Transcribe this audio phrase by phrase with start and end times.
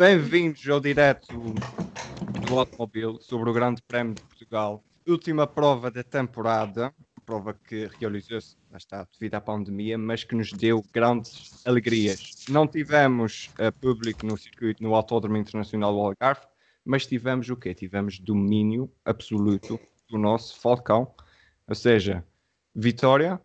[0.00, 1.36] Bem-vindos ao direto
[2.48, 4.82] do automóvel sobre o Grande Prémio de Portugal.
[5.06, 6.90] Última prova da temporada,
[7.26, 12.46] prova que realizou-se, está, devido à pandemia, mas que nos deu grandes alegrias.
[12.48, 16.46] Não tivemos uh, público no circuito, no Autódromo Internacional do Algarve,
[16.82, 17.74] mas tivemos o quê?
[17.74, 21.14] Tivemos domínio absoluto do nosso Falcão,
[21.68, 22.24] ou seja,
[22.74, 23.38] vitória,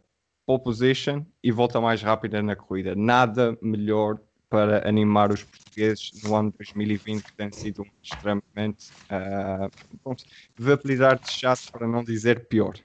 [0.46, 2.96] pole position e volta mais rápida na corrida.
[2.96, 9.70] Nada melhor para animar os portugueses no ano 2020, que tem sido um extremamente, uh,
[10.04, 10.24] vamos
[10.72, 12.76] apelidar de chato para não dizer pior.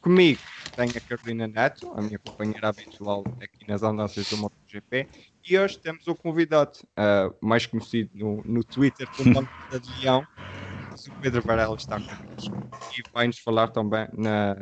[0.00, 0.40] Comigo
[0.74, 5.06] tenho a Carolina Neto, a minha companheira habitual aqui nas andanças do MotoGP,
[5.48, 10.26] e hoje temos o convidado, uh, mais conhecido no, no Twitter como Banco de Leão,
[11.08, 12.56] o Pedro Varela está connosco
[12.96, 14.56] e vai-nos falar também na,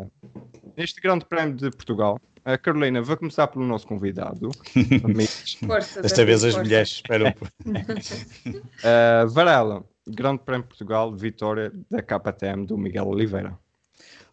[0.76, 4.50] neste Grande Prémio de Portugal, Uh, Carolina, vou começar pelo nosso convidado.
[5.66, 7.28] Força, Desta vez as mulheres esperam.
[7.68, 13.58] uh, Varela, Grande Prémio de Portugal, vitória da KTM do Miguel Oliveira.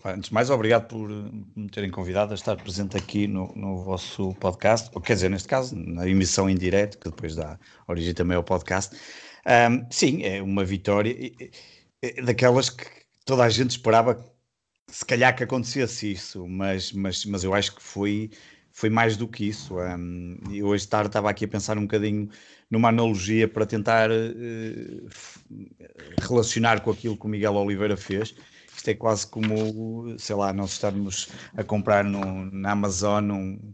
[0.06, 4.34] Antes de mais, obrigado por me terem convidado a estar presente aqui no, no vosso
[4.36, 8.38] podcast, ou quer dizer, neste caso, na emissão em direto, que depois dá origem também
[8.38, 8.96] ao podcast.
[9.46, 11.14] Um, sim, é uma vitória
[12.24, 12.86] daquelas que
[13.26, 14.24] toda a gente esperava
[14.88, 18.30] se calhar que acontecesse isso, mas, mas, mas eu acho que foi,
[18.72, 19.78] foi mais do que isso.
[19.80, 22.30] Um, eu hoje tarde estava aqui a pensar um bocadinho
[22.70, 25.10] numa analogia para tentar uh,
[26.20, 28.36] relacionar com aquilo que o Miguel Oliveira fez.
[28.76, 33.74] Isto é quase como, sei lá, nós estarmos a comprar no, na Amazon um,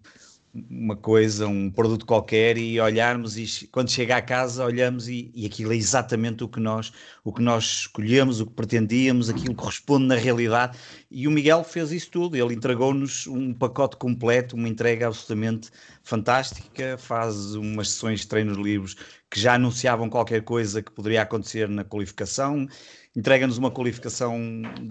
[0.54, 5.46] uma coisa, um produto qualquer e olharmos e quando chega à casa olhamos e, e
[5.46, 6.92] aquilo é exatamente o que nós
[7.24, 10.78] o que nós escolhemos, o que pretendíamos, aquilo que corresponde na realidade.
[11.10, 15.70] E o Miguel fez isso tudo, ele entregou-nos um pacote completo, uma entrega absolutamente
[16.04, 18.96] fantástica, faz umas sessões de treinos livres
[19.30, 22.68] que já anunciavam qualquer coisa que poderia acontecer na qualificação,
[23.16, 24.38] entrega-nos uma qualificação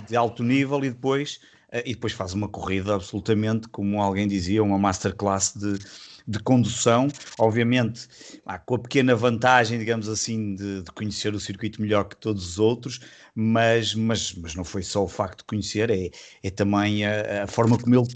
[0.08, 1.40] de alto nível e depois
[1.72, 5.78] e depois faz uma corrida absolutamente, como alguém dizia, uma masterclass de,
[6.26, 7.08] de condução,
[7.38, 8.08] obviamente
[8.46, 12.46] ah, com a pequena vantagem, digamos assim, de, de, conhecer o circuito melhor que todos
[12.46, 13.00] os outros,
[13.34, 16.10] mas, mas, mas não foi só o facto de conhecer, é,
[16.42, 18.08] é também a, a forma como ele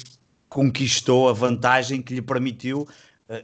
[0.49, 2.95] conquistou a vantagem que lhe permitiu eh,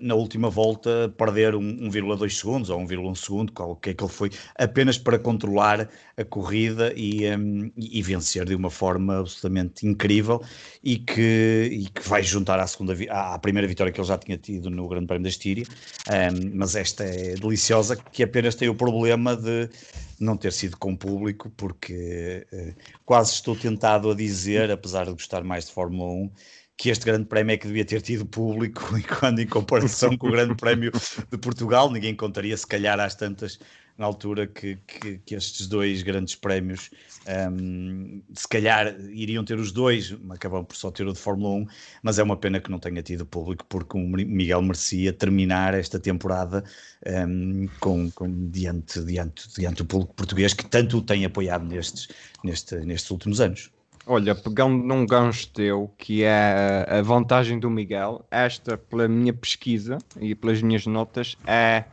[0.00, 4.30] na última volta perder 1,2 segundos ou 1,1 segundo, qual que é que ele foi,
[4.56, 10.42] apenas para controlar a corrida e, um, e, vencer de uma forma absolutamente incrível
[10.84, 14.36] e que, e que vai juntar à, segunda, à primeira vitória que ele já tinha
[14.36, 15.64] tido no Grande Prémio da Estíria,
[16.08, 19.70] um, mas esta é deliciosa, que apenas tem o problema de
[20.18, 22.74] não ter sido com público, porque uh,
[23.06, 26.30] quase estou tentado a dizer, apesar de gostar mais de Fórmula 1,
[26.80, 28.82] que este grande prémio é que devia ter tido público,
[29.20, 30.90] quando em comparação com o grande prémio
[31.30, 33.60] de Portugal, ninguém contaria se calhar às tantas
[33.98, 36.88] na altura que, que, que estes dois grandes prémios
[37.52, 41.66] um, se calhar iriam ter os dois, acabam por só ter o de Fórmula 1,
[42.02, 46.00] mas é uma pena que não tenha tido público, porque o Miguel merecia terminar esta
[46.00, 46.64] temporada
[47.06, 52.08] um, com, com, diante, diante, diante do público português que tanto o tem apoiado nestes,
[52.42, 53.70] neste, nestes últimos anos.
[54.12, 59.98] Olha, pegando num gancho teu, que é a vantagem do Miguel, esta, pela minha pesquisa
[60.20, 61.84] e pelas minhas notas, é.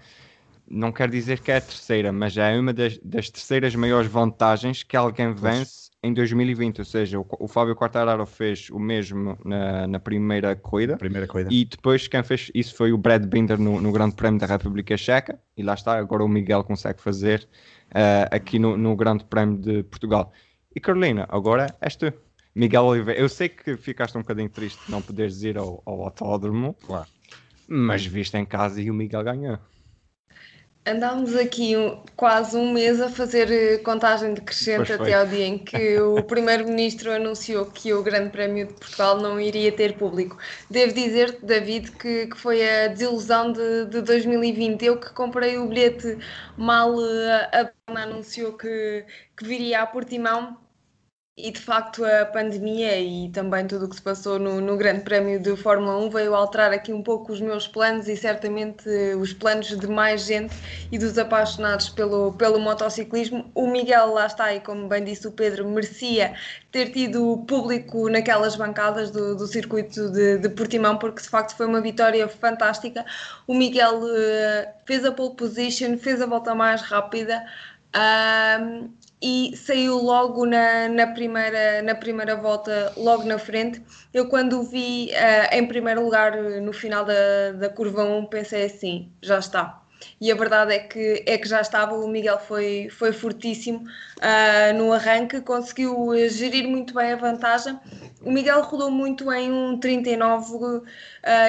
[0.67, 4.81] Não quero dizer que é a terceira, mas é uma das, das terceiras maiores vantagens
[4.81, 6.79] que alguém vence em 2020.
[6.79, 10.97] Ou seja, o, o Fábio Quartararo fez o mesmo na, na primeira corrida.
[10.97, 11.53] Primeira corrida.
[11.53, 14.97] E depois quem fez isso foi o Brad Binder no, no Grande Prémio da República
[14.97, 15.39] Checa.
[15.55, 17.47] E lá está, agora o Miguel consegue fazer
[17.91, 20.33] uh, aqui no, no Grande Prémio de Portugal.
[20.77, 22.13] E Carolina, agora esta
[22.53, 23.19] Miguel Oliveira.
[23.19, 27.07] Eu sei que ficaste um bocadinho triste de não poderes ir ao, ao autódromo, claro.
[27.67, 29.57] mas viste em casa e o Miguel ganhou.
[30.85, 35.57] Andámos aqui um, quase um mês a fazer eh, contagem decrescente até ao dia em
[35.57, 40.37] que o Primeiro-Ministro anunciou que o Grande Prémio de Portugal não iria ter público.
[40.69, 44.85] Devo dizer, David, que, que foi a desilusão de, de 2020.
[44.85, 46.19] Eu que comprei o bilhete
[46.55, 49.03] mal eh, a, a anunciou que,
[49.35, 50.66] que viria a Portimão
[51.37, 55.01] e de facto a pandemia e também tudo o que se passou no, no, Grande
[55.01, 58.89] Prémio de Fórmula 1 veio alterar aqui um pouco os meus planos e certamente
[59.21, 60.55] os planos de mais gente
[60.91, 63.51] e dos apaixonados pelo, pelo motociclismo.
[63.53, 66.33] O Miguel lá está e como bem disse o Pedro, merecia
[66.71, 71.67] ter tido público naquelas bancadas do, do circuito de, de, Portimão porque de facto foi
[71.67, 73.05] uma vitória fantástica.
[73.45, 77.45] O Miguel uh, fez a pole position, fez a volta mais rápida.
[77.95, 78.89] Uh,
[79.21, 83.81] e saiu logo na, na, primeira, na primeira volta, logo na frente.
[84.13, 88.65] Eu, quando o vi uh, em primeiro lugar no final da, da curva 1, pensei
[88.65, 89.81] assim: já está.
[90.21, 91.95] e a verdade é que, é que já estava.
[91.95, 97.79] O Miguel foi, foi fortíssimo uh, no arranque, conseguiu gerir muito bem a vantagem.
[98.21, 100.83] O Miguel rodou muito em um 39 uh,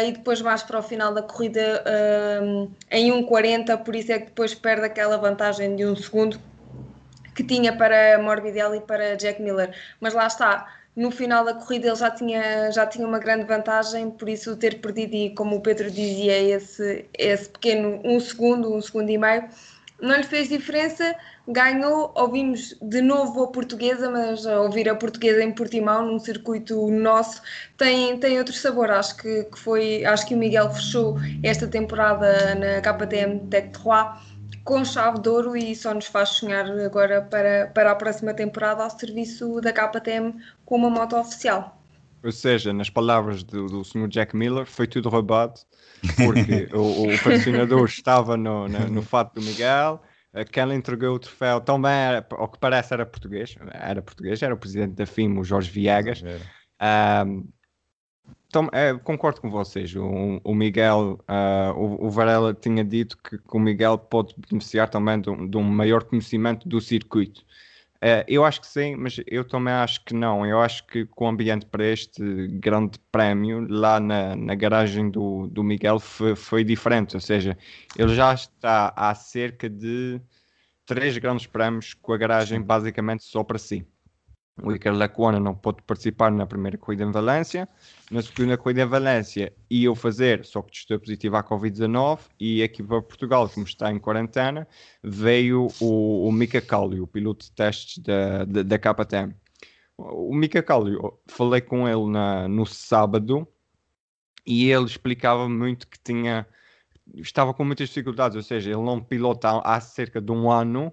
[0.06, 4.18] e depois mais para o final da corrida uh, em um 40, por isso é
[4.18, 6.38] que depois perde aquela vantagem de um segundo
[7.38, 9.72] que tinha para Morbidelli e para Jack Miller.
[10.00, 14.10] Mas lá está, no final da corrida ele já tinha, já tinha uma grande vantagem,
[14.10, 18.82] por isso ter perdido, e como o Pedro dizia, esse, esse pequeno um segundo, um
[18.82, 19.44] segundo e meio,
[20.00, 21.14] não lhe fez diferença,
[21.46, 27.40] ganhou, ouvimos de novo a portuguesa, mas ouvir a portuguesa em Portimão, num circuito nosso,
[27.76, 32.56] tem, tem outro sabor, acho que, que foi, acho que o Miguel fechou esta temporada
[32.56, 34.27] na KTM Tech 3
[34.68, 38.84] com chave de ouro e só nos faz sonhar agora para, para a próxima temporada
[38.84, 40.34] ao serviço da KTM
[40.66, 41.82] com uma moto oficial.
[42.22, 44.08] Ou seja, nas palavras do, do Sr.
[44.08, 45.58] Jack Miller, foi tudo roubado,
[46.18, 50.02] porque o, o patrocinador estava no, no, no fato do Miguel,
[50.52, 54.52] quem lhe entregou o troféu também, era, ao que parece, era português, era português, era
[54.52, 56.22] o presidente da FIM, o Jorge Viegas.
[57.26, 57.48] Um,
[58.48, 59.94] então, é, concordo com vocês.
[59.94, 64.88] O, o Miguel, uh, o, o, Varela tinha dito que, que, o Miguel pode beneficiar
[64.88, 67.42] também de, de um maior conhecimento do circuito.
[67.96, 70.46] Uh, eu acho que sim, mas eu também acho que não.
[70.46, 75.46] Eu acho que com o ambiente para este grande prémio, lá na, na garagem do,
[75.48, 77.16] do Miguel, foi, foi diferente.
[77.16, 77.58] Ou seja,
[77.98, 80.20] ele já está há cerca de
[80.86, 83.86] três grandes prémios com a garagem basicamente só para si.
[84.62, 87.68] O Iker Lecuona não pôde participar na primeira corrida em Valência.
[88.10, 92.82] Na segunda corrida em Valência ia fazer, só que testou positivo à Covid-19 e aqui
[92.82, 94.66] para Portugal, como está em quarentena,
[95.02, 99.34] veio o, o Mika Kallio, o piloto de testes da, da, da KTM.
[99.96, 103.46] O Mika Kallio, falei com ele na, no sábado
[104.46, 106.46] e ele explicava muito que tinha
[107.14, 110.92] estava com muitas dificuldades, ou seja, ele não pilota há, cerca de um ano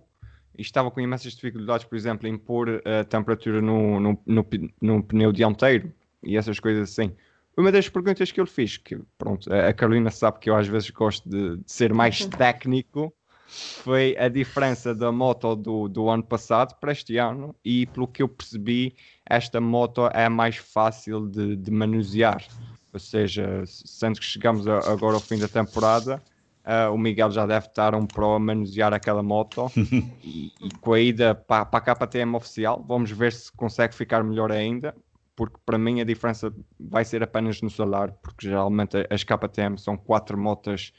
[0.58, 4.48] estava com imensas dificuldades, por exemplo, em pôr a temperatura no, no, no,
[4.82, 5.92] no pneu dianteiro
[6.24, 7.14] e essas coisas assim.
[7.58, 10.90] Uma das perguntas que eu fiz, que pronto, a Carolina sabe que eu às vezes
[10.90, 12.30] gosto de, de ser mais uhum.
[12.30, 13.14] técnico,
[13.48, 18.22] foi a diferença da moto do, do ano passado para este ano e pelo que
[18.22, 22.44] eu percebi, esta moto é mais fácil de, de manusear.
[22.92, 26.22] Ou seja, sendo que chegamos a, agora ao fim da temporada,
[26.66, 29.72] Uh, o Miguel já deve estar um pro a manusear aquela moto
[30.24, 34.24] e, e, com a ida para, para a KTM oficial, vamos ver se consegue ficar
[34.24, 34.96] melhor ainda,
[35.36, 39.96] porque para mim a diferença vai ser apenas no salário, porque geralmente as KTM são
[39.96, 40.92] quatro motas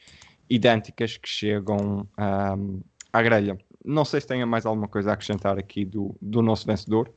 [0.48, 2.80] idênticas que chegam um,
[3.12, 3.58] à grelha.
[3.84, 7.12] Não sei se tenha mais alguma coisa a acrescentar aqui do, do nosso vencedor.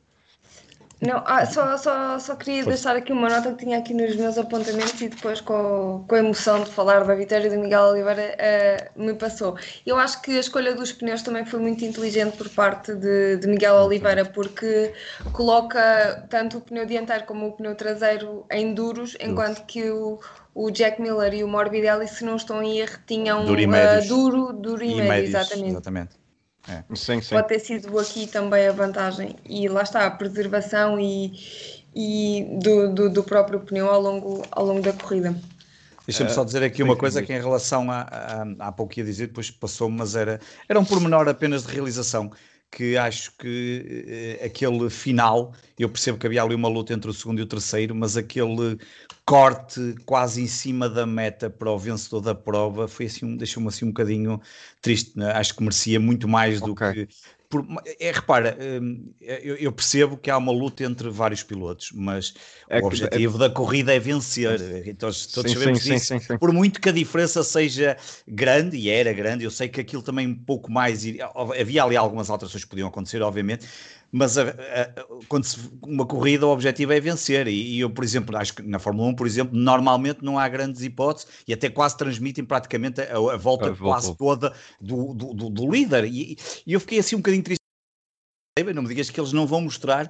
[1.01, 4.38] Não, ah, só, só, só queria deixar aqui uma nota que tinha aqui nos meus
[4.38, 9.01] apontamentos e depois com, com a emoção de falar da vitória do Miguel Oliveira uh,
[9.01, 9.57] me passou.
[9.86, 13.48] Eu acho que a escolha dos pneus também foi muito inteligente por parte de, de
[13.48, 14.94] Miguel Oliveira porque
[15.31, 20.19] coloca tanto o pneu dianteiro como o pneu traseiro em duros, enquanto que o,
[20.54, 24.52] o Jack Miller e o Morbidelli, se não estão em erro, tinham duro, uh, duro,
[24.52, 25.69] duro e, e médio, médios, exatamente.
[25.69, 26.19] exatamente.
[26.68, 26.83] É.
[26.95, 27.35] Sim, sim.
[27.35, 29.35] Pode ter sido aqui também a vantagem.
[29.45, 31.33] E lá está, a preservação e,
[31.95, 35.35] e do, do, do próprio pneu ao longo, ao longo da corrida.
[36.06, 39.28] Deixa-me só dizer aqui uma coisa que em relação a, a, há pouco ia dizer,
[39.28, 42.31] depois passou, mas era, era um pormenor apenas de realização
[42.71, 47.14] que acho que eh, aquele final, eu percebo que havia ali uma luta entre o
[47.14, 48.78] segundo e o terceiro, mas aquele
[49.26, 53.69] corte quase em cima da meta para o vencedor da prova foi assim, um, deixou-me
[53.69, 54.42] assim um bocadinho
[54.81, 55.31] triste, né?
[55.31, 57.06] acho que merecia muito mais do okay.
[57.06, 57.14] que
[57.49, 57.65] por,
[57.99, 62.35] é, repara, hum, eu, eu, percebo que há uma luta entre vários pilotos, mas
[62.69, 63.39] é o objetivo é...
[63.39, 64.87] da corrida é vencer.
[64.87, 66.19] Então, todos sim, sabemos sim, disso.
[66.19, 70.03] Sim, por muito que a diferença seja grande, e era grande, eu sei que aquilo
[70.03, 71.03] também um pouco mais.
[71.59, 73.65] Havia ali algumas alterações que podiam acontecer, obviamente,
[74.11, 74.54] mas a, a,
[75.28, 77.47] quando se, uma corrida o objetivo é vencer.
[77.47, 80.47] E, e, eu por exemplo acho que na Fórmula 1 por exemplo normalmente não há
[80.47, 83.73] grandes hipóteses e até quase transmitem praticamente a, a volta.
[83.75, 86.06] quase toda do, do, do, do líder.
[86.06, 87.59] E, e, eu fiquei assim um bocadinho triste
[88.63, 90.09] não me digas que eles não vão mostrar,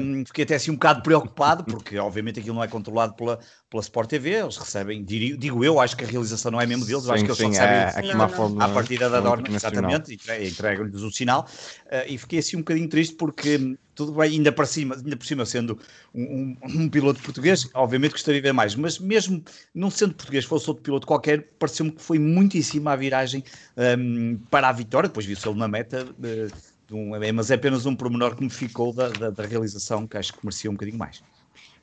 [0.00, 3.38] um, fiquei até assim um bocado preocupado, porque obviamente aquilo não é controlado pela,
[3.68, 6.84] pela Sport TV, eles recebem, digo, digo eu, acho que a realização não é mesmo
[6.84, 9.48] deles, sim, acho que eles sim, só recebem é, uma forma, à partida da Dorna,
[9.48, 11.46] exatamente, entregam-lhes o sinal,
[11.86, 15.16] uh, e fiquei assim um bocadinho triste porque hum, tudo bem, ainda por cima, ainda
[15.16, 15.78] por cima sendo
[16.14, 20.44] um, um, um, piloto português, obviamente gostaria de ver mais, mas mesmo não sendo português,
[20.44, 23.44] fosse outro piloto qualquer, pareceu-me que foi muitíssimo a viragem
[23.76, 26.56] um, para a vitória, depois viu-se ele na meta, uh,
[26.92, 30.16] um, é, mas é apenas um pormenor que me ficou da, da, da, realização que
[30.16, 31.22] acho que merecia um bocadinho mais.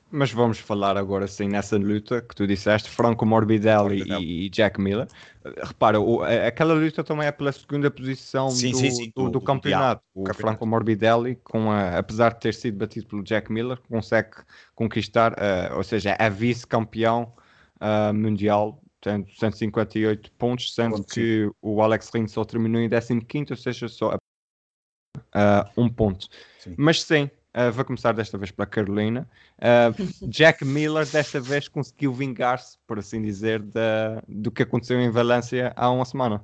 [0.09, 4.45] Mas vamos falar agora sim nessa luta que tu disseste, Franco Morbidelli, Morbidelli.
[4.45, 5.07] E, Jack Miller.
[5.61, 9.31] Repara, o, aquela luta também é pela segunda posição sim, do, sim, sim, do, do,
[9.31, 10.01] do, campeonato.
[10.13, 10.41] o campeonato.
[10.41, 14.29] Franco Morbidelli, com a, apesar de ter sido batido pelo Jack Miller, consegue
[14.75, 17.33] conquistar, uh, ou seja, é vice-campeão
[17.81, 23.57] uh, mundial tem 158 pontos, sendo que o Alex Rins só terminou em 15, ou
[23.57, 24.17] seja, só
[25.37, 26.27] uh, um ponto.
[26.59, 26.73] Sim.
[26.77, 29.27] Mas sim, uh, vou começar desta vez pela Carolina.
[29.57, 35.09] Uh, Jack Miller desta vez conseguiu vingar-se, por assim dizer, da, do que aconteceu em
[35.09, 36.41] Valência há uma semana.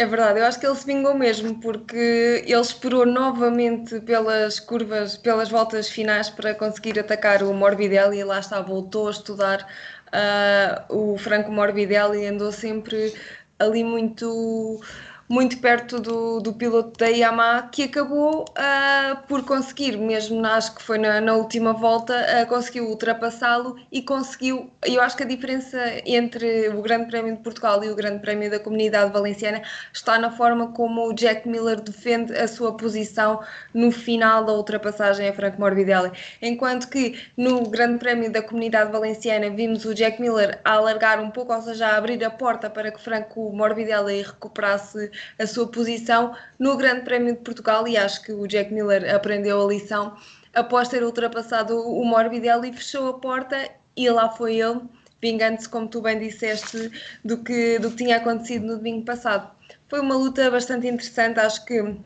[0.00, 5.16] É verdade, eu acho que ele se vingou mesmo, porque ele esperou novamente pelas curvas,
[5.16, 9.66] pelas voltas finais para conseguir atacar o Morbidelli e lá está, voltou a estudar
[10.08, 13.14] uh, o Franco Morbidelli andou sempre
[13.58, 14.80] ali muito
[15.28, 20.82] muito perto do, do piloto da Yamaha, que acabou uh, por conseguir, mesmo acho que
[20.82, 24.70] foi na, na última volta, uh, conseguiu ultrapassá-lo e conseguiu.
[24.86, 28.50] Eu acho que a diferença entre o Grande Prémio de Portugal e o Grande Prémio
[28.50, 33.40] da Comunidade Valenciana está na forma como o Jack Miller defende a sua posição
[33.74, 36.10] no final da ultrapassagem a Franco Morbidelli.
[36.40, 41.30] Enquanto que no Grande Prémio da Comunidade Valenciana vimos o Jack Miller a alargar um
[41.30, 46.34] pouco, ou seja, a abrir a porta para que Franco Morbidelli recuperasse a sua posição
[46.58, 50.16] no Grande Prémio de Portugal e acho que o Jack Miller aprendeu a lição
[50.54, 54.80] após ter ultrapassado o Morbidelli, fechou a porta e lá foi ele,
[55.20, 56.90] vingando-se, como tu bem disseste,
[57.24, 59.50] do que, do que tinha acontecido no domingo passado.
[59.88, 61.98] Foi uma luta bastante interessante, acho que uh,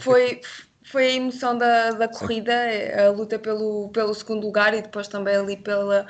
[0.00, 0.40] foi,
[0.82, 2.52] foi a emoção da, da corrida,
[3.06, 6.06] a luta pelo, pelo segundo lugar e depois também ali pela.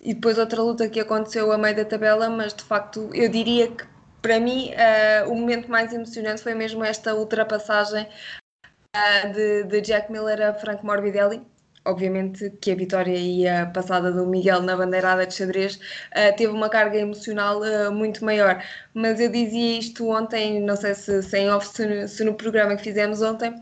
[0.00, 3.68] e depois outra luta que aconteceu a meio da tabela, mas de facto eu diria
[3.68, 3.84] que
[4.22, 8.06] para mim, uh, o momento mais emocionante foi mesmo esta ultrapassagem
[8.94, 11.42] uh, de, de, Jack Miller a Frank Morbidelli.
[11.84, 16.52] Obviamente que a vitória e a passada do Miguel na bandeirada de xadrez uh, teve
[16.52, 17.60] uma carga emocional
[17.92, 18.62] muito maior.
[18.92, 22.34] Mas eu dizia isto ontem, não sei se, se em off, se no, se no
[22.34, 23.54] programa que fizemos ontem,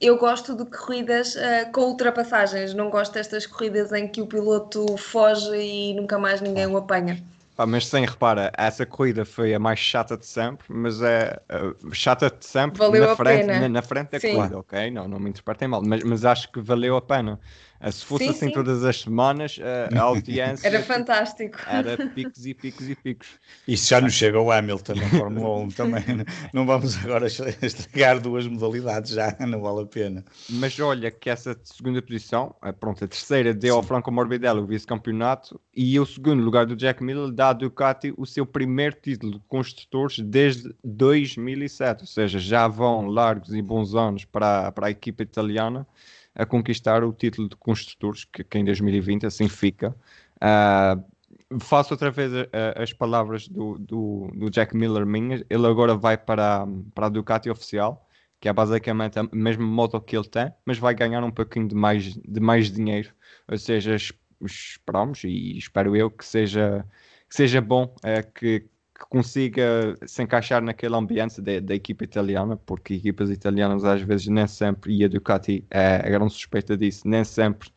[0.00, 4.96] eu gosto de corridas uh, com ultrapassagens, não gosto destas corridas em que o piloto
[4.96, 7.22] foge e nunca mais ninguém o apanha.
[7.60, 11.94] Pá, mas sem repara, essa corrida foi a mais chata de sempre, mas é uh,
[11.94, 14.34] chata de sempre valeu na, frente, na, na, frente da Sim.
[14.34, 14.90] corrida, ok?
[14.90, 17.38] Não, não me interpretem mal, mas, mas acho que valeu a pena.
[17.80, 18.52] Eh, se fosse sim, assim sim.
[18.52, 19.58] todas as semanas,
[19.96, 21.58] a audiência era fantástico.
[21.66, 23.28] Era picos e picos e picos.
[23.66, 26.04] Isso já nos chega ao Hamilton na Fórmula 1 também.
[26.16, 26.24] Né?
[26.52, 30.24] Não vamos agora estragar duas modalidades, já não vale a pena.
[30.50, 35.58] Mas olha que essa segunda posição, pronto, a terceira deu ao Franco Morbidelli o vice-campeonato
[35.74, 39.40] e o segundo lugar do Jack Miller dá a Ducati o seu primeiro título de
[39.48, 45.22] construtores desde 2007, ou seja, já vão largos e bons anos para, para a equipa
[45.22, 45.86] italiana
[46.34, 49.94] a conquistar o título de construtores, que, que em 2020 assim fica.
[50.36, 55.42] Uh, faço outra vez uh, as palavras do, do, do, Jack Miller minhas.
[55.50, 58.06] Ele agora vai para, para a Ducati oficial,
[58.40, 61.74] que é basicamente a mesma moto que ele tem, mas vai ganhar um pouquinho de
[61.74, 63.12] mais, de mais dinheiro.
[63.48, 63.96] Ou seja,
[64.40, 66.86] esperamos e espero eu que seja,
[67.28, 68.66] que seja bom, uh, que,
[69.00, 74.46] que consiga se encaixar naquele ambiente da equipa italiana, porque equipas italianas às vezes nem
[74.46, 77.70] sempre, e a Ducati é, é grande suspeita disso, nem sempre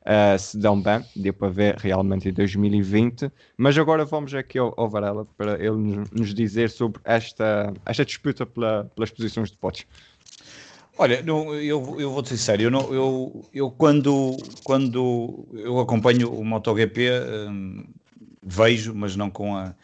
[0.00, 3.30] uh, se dão bem, deu para ver realmente em 2020.
[3.58, 8.02] Mas agora vamos aqui ao, ao Varela para ele nos, nos, dizer sobre esta, esta
[8.02, 9.86] disputa pela, pelas posições de potes.
[10.96, 16.32] Olha, não, eu, eu vou ser sério, eu, não, eu, eu quando, quando eu acompanho
[16.32, 17.10] o MotoGP
[17.48, 17.84] hum,
[18.42, 19.74] vejo, mas não com a,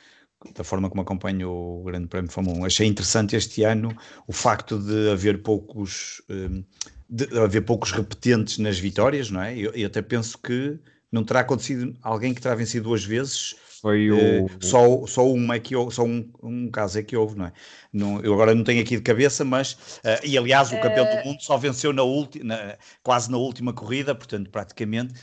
[0.55, 2.65] da forma como acompanho o Grande Prémio de Fórmula 1.
[2.65, 6.65] Achei interessante este ano o facto de haver poucos, hum,
[7.09, 9.57] de haver poucos repetentes nas vitórias, não é?
[9.57, 10.79] Eu, até penso que
[11.11, 13.55] não terá acontecido alguém que terá vencido duas vezes.
[13.81, 14.47] Foi o...
[14.47, 17.53] Uh, só, só, uma é que, só um, um caso é que houve, não é?
[17.93, 19.73] Não, eu agora não tenho aqui de cabeça, mas.
[19.73, 24.15] Uh, e aliás, o campeão do mundo só venceu na última, quase na última corrida,
[24.15, 25.15] portanto, praticamente.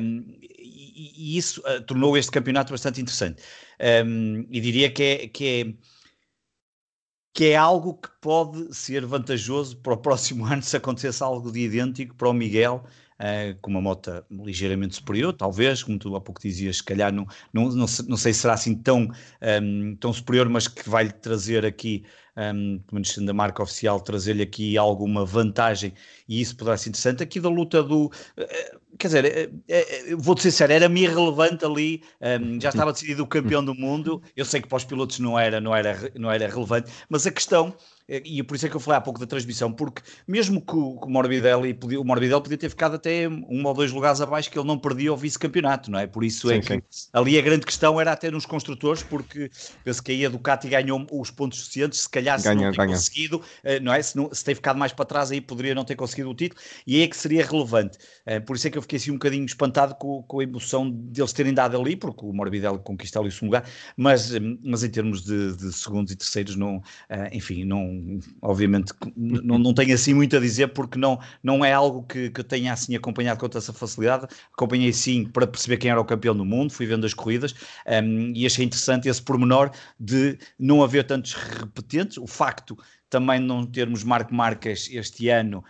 [0.00, 3.42] Um, e, e, isso uh, tornou este campeonato bastante interessante.
[3.80, 5.74] Um, e diria que é, que é
[7.34, 11.60] que é algo que pode ser vantajoso para o próximo ano se acontecesse algo de
[11.60, 12.84] idêntico para o Miguel,
[13.20, 17.26] uh, com uma moto ligeiramente superior, talvez, como tu há pouco dizias, se calhar não,
[17.52, 19.08] não, não, não sei se será assim tão,
[19.62, 22.04] um, tão superior, mas que vai-lhe trazer aqui
[22.36, 25.92] um, pelo menos sendo a marca oficial, trazer-lhe aqui alguma vantagem
[26.28, 27.22] e isso poderá ser interessante.
[27.22, 28.06] Aqui da luta do.
[28.06, 33.26] Uh, quer dizer, uh, vou-te ser sério, era-me irrelevante ali, um, já estava decidido o
[33.26, 34.22] campeão do mundo.
[34.36, 37.30] Eu sei que para os pilotos não era, não era, não era relevante, mas a
[37.30, 37.74] questão
[38.08, 40.98] e por isso é que eu falei há pouco da transmissão, porque mesmo que o,
[41.00, 44.50] que o Morbidelli podia, o Morbidelli podia ter ficado até um ou dois lugares abaixo
[44.50, 46.06] que ele não perdia o vice-campeonato, não é?
[46.06, 47.08] Por isso é sim, é que sim.
[47.14, 49.50] ali a grande questão era até nos construtores, porque
[49.82, 52.86] penso que aí a Ducati ganhou os pontos suficientes, se calhar se ganha, não tem
[52.86, 54.02] conseguido, eh, não é?
[54.02, 56.60] Se, não, se tem ficado mais para trás aí poderia não ter conseguido o título,
[56.86, 57.96] e aí é que seria relevante.
[58.26, 60.90] Eh, por isso é que eu fiquei assim um bocadinho espantado com, com a emoção
[60.90, 64.30] deles terem dado ali, porque o Morbidelli conquista ali o segundo lugar, mas,
[64.62, 66.82] mas em termos de, de segundos e terceiros, não,
[67.32, 67.93] enfim, não,
[68.40, 72.42] obviamente não, não tenho assim muito a dizer porque não, não é algo que, que
[72.42, 74.26] tenha assim acompanhado com tanta facilidade.
[74.52, 77.54] Acompanhei sim para perceber quem era o campeão do mundo, fui vendo as corridas
[77.86, 82.18] um, e achei interessante esse pormenor de não haver tantos repetentes.
[82.18, 82.76] O facto
[83.08, 85.64] também não termos Marco Marcas este ano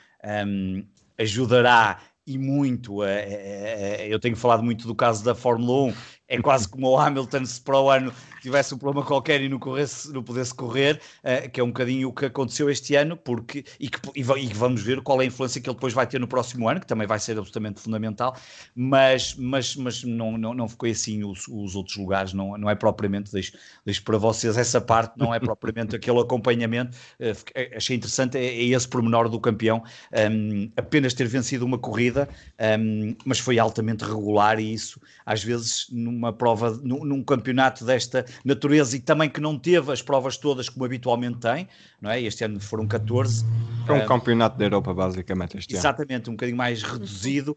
[0.46, 0.84] um,
[1.18, 3.04] ajudará e muito.
[4.08, 5.94] eu tenho falado muito do caso da Fórmula 1
[6.34, 8.12] é quase como o Hamilton se para o ano
[8.44, 12.08] tivesse um problema qualquer e não, corresse, não pudesse correr, uh, que é um bocadinho
[12.08, 15.26] o que aconteceu este ano, porque, e, que, e, e, vamos ver qual é a
[15.26, 18.36] influência que ele depois vai ter no próximo ano, que também vai ser absolutamente fundamental,
[18.74, 22.74] mas, mas, mas não, não, não ficou assim os, os outros lugares, não, não é
[22.74, 23.52] propriamente, deixo,
[23.84, 28.64] deixo para vocês essa parte, não é propriamente aquele acompanhamento, uh, achei interessante, é, é,
[28.64, 29.82] esse pormenor do campeão,
[30.30, 32.28] um, apenas ter vencido uma corrida,
[32.78, 38.24] um, mas foi altamente regular e isso às vezes numa prova, num, num, campeonato desta
[38.44, 41.68] natureza e também que não teve as provas todas como habitualmente tem,
[42.00, 42.20] não é?
[42.20, 43.44] Este ano foram 14.
[43.86, 46.30] Foi um uh, campeonato da Europa, basicamente, este exatamente, ano.
[46.30, 47.56] Um bocadinho mais reduzido,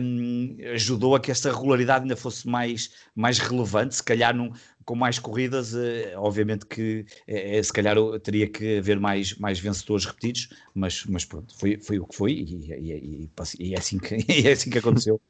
[0.00, 4.52] um, ajudou a que esta regularidade ainda fosse mais, mais relevante, se calhar num,
[4.86, 5.78] com mais corridas, uh,
[6.16, 11.54] obviamente que uh, se calhar teria que haver mais, mais vencedores repetidos, mas, mas pronto,
[11.58, 14.14] foi, foi o que foi e, e, e, e é, assim que,
[14.48, 15.20] é assim que aconteceu.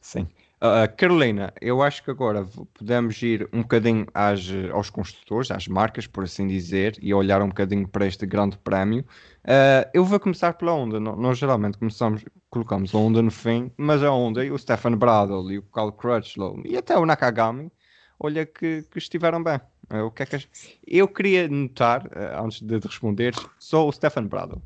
[0.00, 0.28] Sim.
[0.64, 4.40] Uh, Carolina, eu acho que agora podemos ir um bocadinho às,
[4.72, 9.04] aos construtores, às marcas, por assim dizer, e olhar um bocadinho para este grande prémio.
[9.44, 10.98] Uh, eu vou começar pela Honda.
[10.98, 15.52] Nós geralmente começamos, colocamos a Honda no fim, mas a Honda e o Stefan Bradl
[15.52, 17.70] e o Carl Crutchlow e até o Nakagami,
[18.18, 19.60] olha que, que estiveram bem.
[19.92, 20.48] Uh, o que é que
[20.86, 22.08] eu queria notar,
[22.42, 24.62] antes de responder, só o Stefan Bradl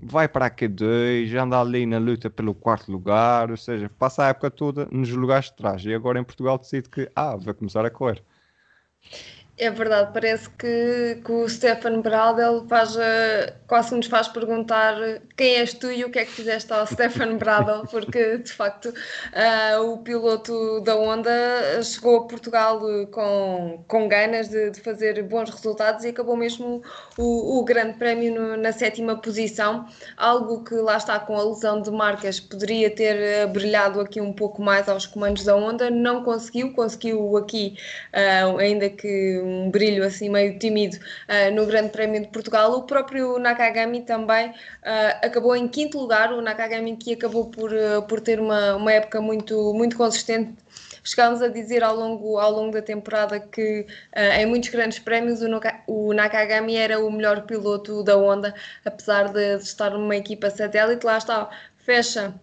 [0.00, 4.28] vai para a Q2, anda ali na luta pelo quarto lugar, ou seja, passa a
[4.28, 7.84] época toda nos lugares de trás e agora em Portugal decide que, ah, vai começar
[7.84, 8.22] a correr.
[9.58, 13.00] É verdade, parece que, que o Stefan Bradel faz, uh,
[13.66, 14.94] quase nos faz perguntar
[15.34, 18.90] quem és tu e o que é que fizeste ao Stefan Bradel, porque de facto
[18.90, 25.48] uh, o piloto da Honda chegou a Portugal com, com ganas de, de fazer bons
[25.48, 26.82] resultados e acabou mesmo
[27.16, 29.86] o, o Grande Prémio no, na sétima posição,
[30.18, 34.60] algo que lá está com a lesão de marcas poderia ter brilhado aqui um pouco
[34.60, 37.78] mais aos comandos da Honda, não conseguiu, conseguiu aqui,
[38.12, 42.72] uh, ainda que um brilho assim meio tímido uh, no Grande Prémio de Portugal.
[42.72, 44.54] O próprio Nakagami também uh,
[45.22, 49.20] acabou em quinto lugar, o Nakagami que acabou por, uh, por ter uma, uma época
[49.20, 50.54] muito, muito consistente
[51.04, 55.46] chegámos a dizer ao longo, ao longo da temporada que em muitos grandes prémios o,
[55.86, 58.52] o, Nakagami era o melhor piloto da Honda,
[58.84, 61.06] apesar de, estar numa equipa satélite.
[61.06, 62.34] Lá está, fecha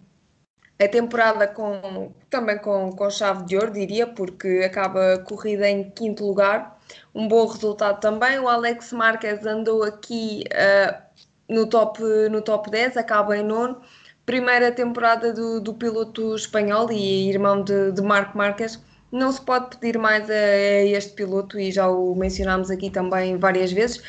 [0.78, 6.26] a temporada com, também com, com chave de ouro, diria, porque acaba corrida em quinto
[6.26, 6.73] lugar.
[7.14, 8.38] Um bom resultado também.
[8.38, 11.02] O Alex Marquez andou aqui uh,
[11.48, 13.80] no, top, no top 10, acaba em nono.
[14.26, 18.80] Primeira temporada do, do piloto espanhol e irmão de, de Marco Marques.
[19.12, 23.36] Não se pode pedir mais a, a este piloto e já o mencionámos aqui também
[23.36, 24.02] várias vezes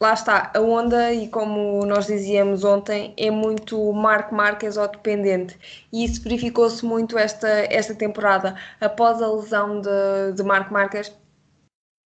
[0.00, 5.58] lá está, a onda, e como nós dizíamos ontem, é muito Marco Marques ou dependente.
[5.92, 8.54] E isso verificou-se muito esta, esta temporada.
[8.80, 11.12] Após a lesão de, de Marco Marques,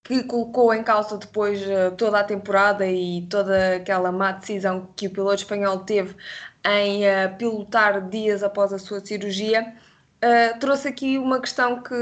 [0.02, 5.06] que colocou em causa depois uh, toda a temporada e toda aquela má decisão que
[5.06, 6.16] o piloto espanhol teve
[6.64, 9.74] em uh, pilotar dias após a sua cirurgia,
[10.22, 11.94] Uh, trouxe aqui uma questão que,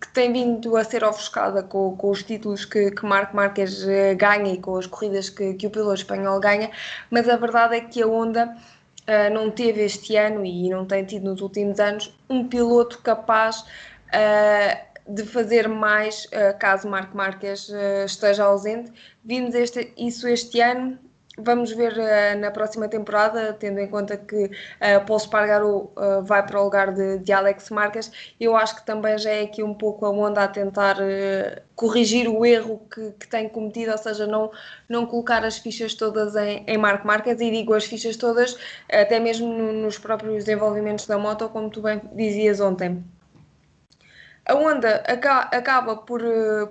[0.00, 4.16] que, tem vindo a ser ofuscada com, com os títulos que, que Marco Marques uh,
[4.16, 6.70] ganha e com as corridas que, que, o piloto espanhol ganha,
[7.10, 8.56] mas a verdade é que a Honda
[9.08, 13.64] uh, não teve este ano e não tem tido nos últimos anos um piloto capaz
[15.06, 16.26] de fazer mais
[16.58, 17.70] caso Marco Marques
[18.04, 18.92] esteja ausente.
[19.24, 20.98] Vimos este, isso este ano,
[21.36, 26.46] Vamos ver uh, na próxima temporada, tendo em conta que uh, Paulo Espargaro uh, vai
[26.46, 28.12] para o lugar de, de, Alex Marques.
[28.38, 32.28] Eu acho que também já é aqui um pouco a onda a tentar uh, corrigir
[32.28, 34.52] o erro que, que, tem cometido, ou seja, não,
[34.88, 37.40] não colocar as fichas todas em, em Marco Marques.
[37.40, 38.56] E digo as fichas todas,
[38.88, 43.02] até mesmo no, nos próprios desenvolvimentos da moto, como tu bem dizias ontem.
[44.46, 45.02] A Honda
[45.52, 46.22] acaba por,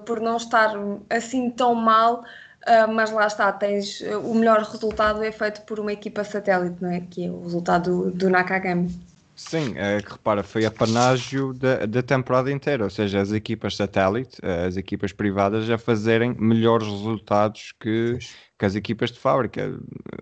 [0.06, 0.74] por não estar
[1.10, 2.24] assim tão mal
[2.68, 6.92] uh, mas lá está, tens o melhor resultado é feito por uma equipa satélite, não
[6.92, 7.02] é?
[7.02, 8.90] Que é o resultado do, do Nakagami.
[9.36, 13.76] Sim, é que repara, foi a panágio da, da temporada inteira, ou seja, as equipas
[13.76, 18.20] satélite, as equipas privadas a fazerem melhores resultados que,
[18.58, 19.76] que as equipas de fábrica.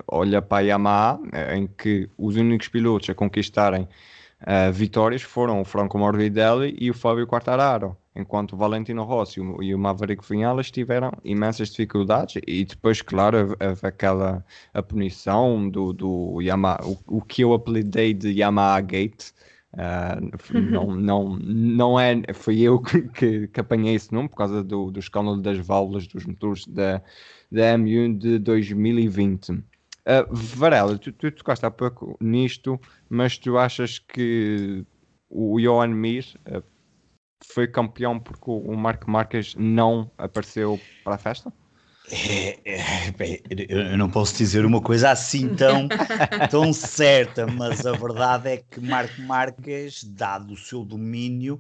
[0.08, 1.20] Olha para a Yamaha,
[1.54, 3.86] em que os únicos pilotos a conquistarem
[4.42, 9.74] uh, vitórias foram o Franco Morbidelli e o Fábio Quartararo, enquanto o Valentino Rossi e
[9.74, 16.80] o Maverick Vinales tiveram imensas dificuldades e depois, claro, aquela a punição do, do Yamaha,
[16.86, 19.32] o, o que eu apelidei de Yamaha Gate,
[19.74, 20.20] Uh,
[20.60, 24.92] não, não, não é, foi eu que, que, que apanhei esse nome por causa do,
[24.92, 27.02] do escândalo das válvulas dos motores da,
[27.50, 29.64] da M1 de 2020.
[30.02, 34.84] Uh, Varela, tu, tu tocaste há pouco nisto, mas tu achas que
[35.30, 36.64] o Johan Mir uh,
[37.44, 41.54] foi campeão porque o Marco Marques não apareceu para a festa?
[42.12, 45.88] É, é, bem, eu não posso dizer uma coisa assim tão,
[46.50, 51.60] tão certa, mas a verdade é que Marco Marques, dado o seu domínio,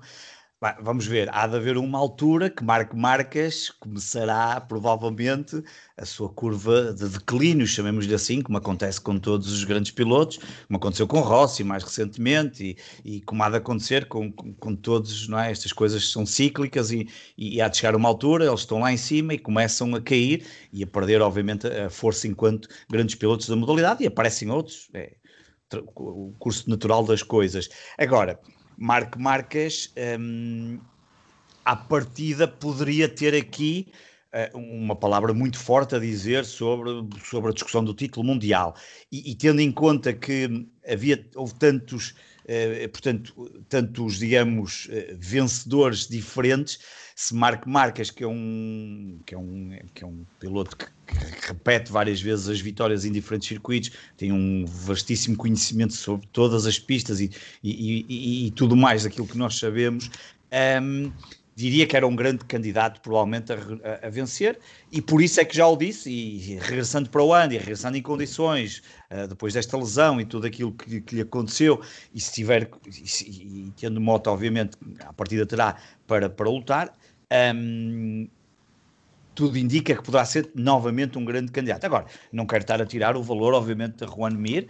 [0.79, 5.59] Vamos ver, há de haver uma altura que Marco Marques começará provavelmente
[5.97, 10.77] a sua curva de declínio, chamemos-lhe assim, como acontece com todos os grandes pilotos, como
[10.77, 15.27] aconteceu com Rossi mais recentemente e, e como há de acontecer com, com, com, todos,
[15.27, 15.49] não é?
[15.49, 18.97] Estas coisas são cíclicas e, e, há de chegar uma altura, eles estão lá em
[18.97, 23.55] cima e começam a cair e a perder, obviamente, a força enquanto grandes pilotos da
[23.55, 25.15] modalidade e aparecem outros, é
[25.95, 27.67] o curso natural das coisas.
[27.97, 28.39] Agora,
[28.81, 30.79] Marco Marques, um,
[31.63, 33.91] à partida, poderia ter aqui
[34.33, 36.89] uh, uma palavra muito forte a dizer sobre,
[37.23, 38.75] sobre a discussão do título mundial.
[39.11, 42.15] E, e tendo em conta que havia, houve tantos,
[42.45, 46.79] uh, portanto, tantos, digamos, uh, vencedores diferentes,
[47.21, 51.47] se Marco Marques, que é um, que é um, que é um piloto que, que,
[51.47, 56.79] repete várias vezes as vitórias em diferentes circuitos, tem um vastíssimo conhecimento sobre todas as
[56.79, 57.29] pistas e,
[57.63, 60.09] e, e, e tudo mais daquilo que nós sabemos.
[60.81, 61.11] Um,
[61.55, 64.57] diria que era um grande candidato provavelmente a, a, a, vencer
[64.91, 68.01] e por isso é que já o disse e, regressando para o Andy, regressando em
[68.01, 68.81] condições
[69.11, 71.81] uh, depois desta lesão e tudo aquilo que, que lhe aconteceu
[72.13, 75.75] e se tiver e, e, tendo moto obviamente a partida terá
[76.07, 76.97] para, para lutar
[77.55, 78.27] um,
[79.33, 81.85] tudo indica que poderá ser novamente um grande candidato.
[81.85, 84.67] Agora, não quero estar a tirar o valor, obviamente, de Juan Mir,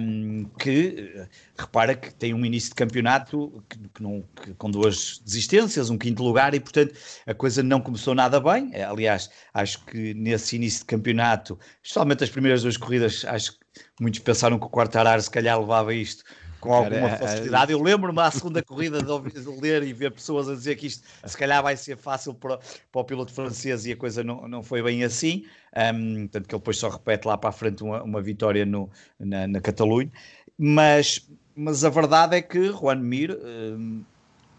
[0.00, 4.70] um, que eh, repara que tem um início de campeonato que, que não, que, com
[4.70, 6.94] duas desistências, um quinto lugar, e portanto
[7.26, 8.70] a coisa não começou nada bem.
[8.74, 13.58] Eh, aliás, acho que nesse início de campeonato, especialmente as primeiras duas corridas, acho que
[14.00, 16.22] muitos pensaram que o Quartararo se calhar levava isto
[16.62, 17.72] com alguma é, é facilidade.
[17.72, 20.86] Eu lembro-me à segunda corrida de, ouvir, de, ler e ver pessoas a dizer que
[20.86, 24.46] isto se calhar vai ser fácil para, para o piloto francês e a coisa não,
[24.46, 25.44] não foi bem assim.
[25.76, 28.88] Um, tanto que ele depois só repete lá para a frente uma, uma vitória no,
[29.18, 30.10] na, na Catalunha.
[30.56, 34.04] Mas, mas a verdade é que Juan Mir um,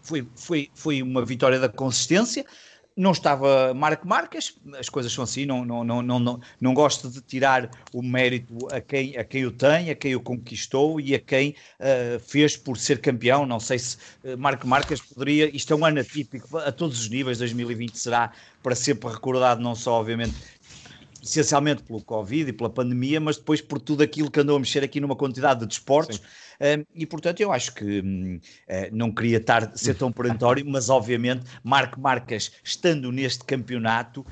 [0.02, 2.44] foi, foi, foi uma vitória da consistência
[2.96, 7.08] não estava Marco Marques, as coisas são assim, não, não, não, não, não, não gosto
[7.08, 11.14] de tirar o mérito a quem, a quem o tem, a quem o conquistou e
[11.14, 13.44] a quem uh, fez por ser campeão.
[13.44, 17.08] Não sei se uh, Marco Marques poderia, isto é um ano atípico a todos os
[17.08, 20.34] níveis, 2020 será para sempre recordado, não só, obviamente,
[21.24, 24.84] essencialmente pelo Covid e pela pandemia, mas depois por tudo aquilo que andou a mexer
[24.84, 26.20] aqui numa quantidade de desportos.
[26.60, 30.64] Um, e portanto eu acho que um, uh, eh, não queria estar, ser tão perentório,
[30.68, 34.24] mas obviamente Marco Marcas, estando neste campeonato,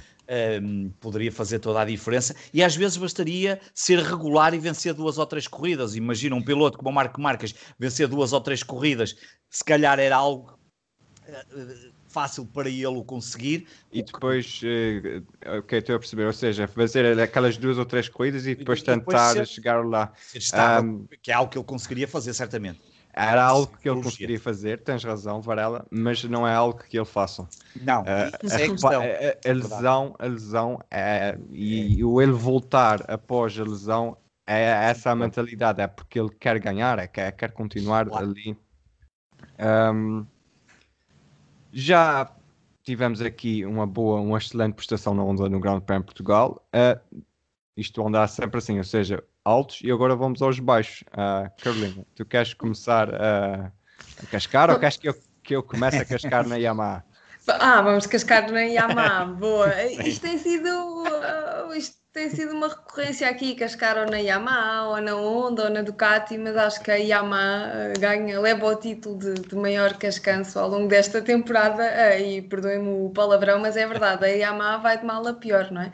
[0.62, 5.18] um, poderia fazer toda a diferença e às vezes bastaria ser regular e vencer duas
[5.18, 5.96] ou três corridas.
[5.96, 9.16] Imagina um piloto como o Marco Marques vencer duas ou três corridas,
[9.50, 10.58] se calhar era algo.
[11.28, 13.66] Uh, fácil para ele o conseguir.
[13.90, 18.46] E depois, uh, ok, estou a perceber, ou seja, fazer aquelas duas ou três corridas
[18.46, 20.12] e depois, e depois tentar ser, chegar lá.
[20.34, 22.80] Estável, um, que é algo que ele conseguiria fazer, certamente.
[23.14, 27.04] Era algo que ele conseguiria fazer, tens razão, Varela, mas não é algo que ele
[27.04, 27.46] faça.
[27.82, 33.04] Não, uh, é a, a, a, lesão, a lesão é, e, e o ele voltar
[33.10, 37.52] após a lesão é essa a mentalidade, é porque ele quer ganhar, é quer, quer
[37.52, 38.26] continuar claro.
[38.26, 38.56] ali.
[39.58, 40.26] Um,
[41.72, 42.30] já
[42.82, 46.64] tivemos aqui uma boa, uma excelente prestação na onda no Grande Prêmio Portugal.
[46.74, 47.22] Uh,
[47.76, 51.02] isto andar sempre assim, ou seja, altos e agora vamos aos baixos.
[51.12, 53.72] Uh, Carolina, tu queres começar a,
[54.22, 57.04] a cascar ou queres que eu, que eu comece a cascar na Yamaha?
[57.48, 59.82] Ah, vamos cascar na Yamaha, boa.
[60.06, 65.14] Isto tem sido uh, isto tem sido uma recorrência aqui, cascaram na Yamaha, ou na
[65.16, 69.32] Honda, ou na Ducati, mas acho que a Yamaha eh, ganha, leva o título de,
[69.32, 74.26] de maior cascanço ao longo desta temporada, eh, e perdoem-me o palavrão, mas é verdade,
[74.26, 75.92] a Yamaha vai de mal a pior, não é?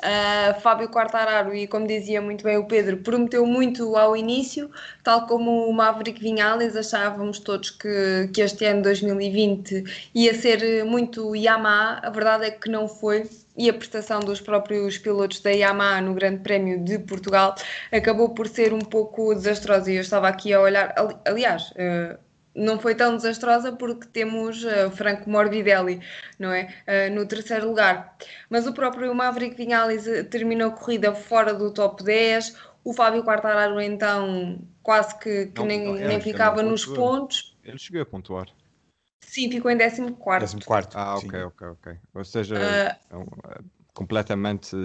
[0.00, 4.70] Uh, Fábio Quartararo, e como dizia muito bem o Pedro, prometeu muito ao início,
[5.04, 11.36] tal como o Maverick Vinales, achávamos todos que, que este ano 2020 ia ser muito
[11.36, 13.28] Yamaha, a verdade é que não foi,
[13.60, 17.54] e a prestação dos próprios pilotos da Yamaha no Grande Prémio de Portugal
[17.92, 19.92] acabou por ser um pouco desastrosa.
[19.92, 20.94] E eu estava aqui a olhar,
[21.26, 21.70] aliás.
[21.72, 22.18] Uh,
[22.54, 26.00] não foi tão desastrosa porque temos uh, Franco Morbidelli,
[26.38, 26.74] não é?
[26.88, 28.16] Uh, no terceiro lugar.
[28.48, 32.56] Mas o próprio Maverick Vinales terminou a corrida fora do top 10.
[32.82, 37.54] O Fábio Quartararo, então, quase que, que não, nem, não, nem ficava nos pontos.
[37.62, 38.46] Ele chegou a pontuar.
[39.20, 40.12] Sim, ficou em 14.
[40.12, 40.88] 14.
[40.94, 41.44] Ah, ok, sim.
[41.44, 41.92] ok, ok.
[42.14, 43.14] Ou seja, uh...
[43.14, 43.58] é um, é
[43.94, 44.76] completamente.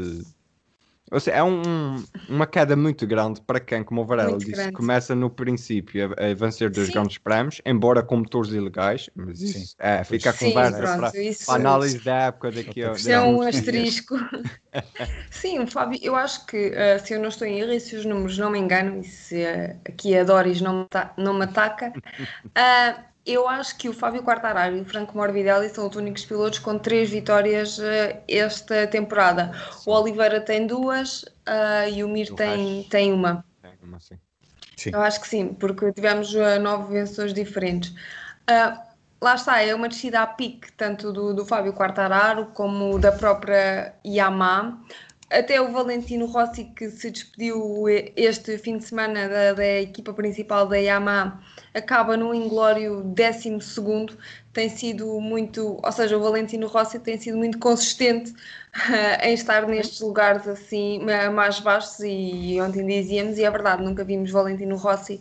[1.11, 4.71] Ou seja, é um, uma queda muito grande para quem, como o Varela disse, grande.
[4.71, 9.59] começa no princípio a, a vencer dos grandes prémios, embora com motores ilegais, mas isso
[9.59, 9.75] sim.
[9.77, 13.11] é, fica a conversa pronto, para, isso, para a análise da época daqui a Isso
[13.11, 14.15] é um asterisco.
[15.29, 18.03] sim, Fábio, eu acho que uh, se eu não estou em erro e se os
[18.03, 20.87] números não me enganam, e se uh, aqui a Doris não me,
[21.23, 25.89] não me ataca, uh, eu acho que o Fábio Quartararo e o Franco Morbidelli são
[25.89, 27.83] os únicos pilotos com três vitórias uh,
[28.27, 29.51] esta temporada.
[29.71, 29.89] Sim.
[29.89, 33.43] O Oliveira tem duas uh, e o Mir tem, tem uma.
[33.61, 34.19] Tem uma, sim.
[34.77, 34.91] sim.
[34.93, 37.93] Eu acho que sim, porque tivemos uh, nove vencedores diferentes.
[39.19, 43.95] lá está, é uma descida a pique, tanto do, do Fábio Quartararo como da própria
[44.05, 44.77] Yamaha
[45.29, 47.85] até o Valentino Rossi que se despediu
[48.15, 51.39] este fim de semana da, da equipa principal da Yamaha
[51.73, 54.17] acaba no inglório 12 segundo
[54.55, 59.67] tem sido muito, ou seja, o Valentino Rossi tem sido muito consistente uh, em estar
[59.67, 61.01] nestes lugares assim
[61.33, 65.19] mais baixos e ontem dizíamos, e é verdade, nunca vimos Valentino Rossi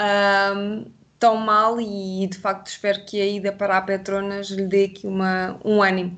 [0.00, 0.86] um,
[1.18, 5.08] tão mal e de facto espero que a ida para a Petronas lhe dê aqui
[5.08, 6.16] uma, um ânimo.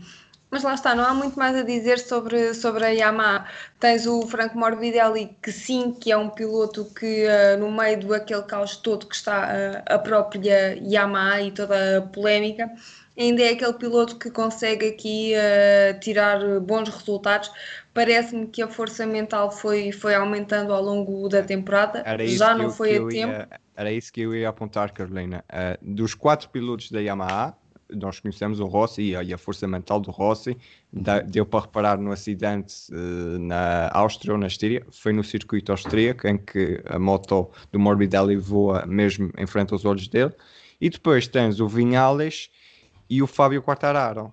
[0.51, 3.47] Mas lá está, não há muito mais a dizer sobre, sobre a Yamaha.
[3.79, 8.13] Tens o Franco Morbidelli, que sim, que é um piloto que uh, no meio do
[8.13, 12.69] aquele caos todo que está uh, a própria Yamaha e toda a polémica,
[13.17, 17.53] ainda é aquele piloto que consegue aqui uh, tirar bons resultados.
[17.95, 22.05] Parece-me que a força mental foi, foi aumentando ao longo da temporada.
[22.27, 23.33] Já não eu, foi a tempo.
[23.33, 25.45] Ia, era isso que eu ia apontar, Carolina.
[25.81, 27.57] dos quatro pilotos da Yamaha,
[27.95, 30.57] nós conhecemos o Rossi e a, força mental do Rossi.
[30.93, 35.73] Da, deu para reparar no acidente uh, na Áustria ou na Estíria, foi no circuito
[35.73, 40.33] austríaco em que a moto do Morbidelli voa mesmo em frente aos olhos dele.
[40.81, 42.51] E depois tens o Vinhales
[43.09, 44.33] e o Fábio Quartararo.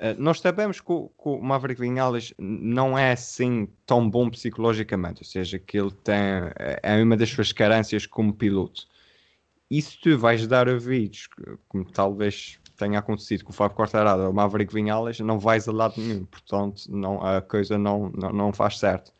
[0.00, 5.22] Uh, nós sabemos que o, que o Maverick Vinhales não é assim tão bom psicologicamente,
[5.22, 6.14] ou seja, que ele tem
[6.82, 8.86] é uma das suas carências como piloto.
[9.70, 11.28] E se tu vais dar vídeos,
[11.68, 15.72] como talvez tenha acontecido com o Fábio Quartararo ou o Maverick Vinhales, não vais a
[15.72, 19.12] lado nenhum, portanto não, a coisa não, não, não faz certo.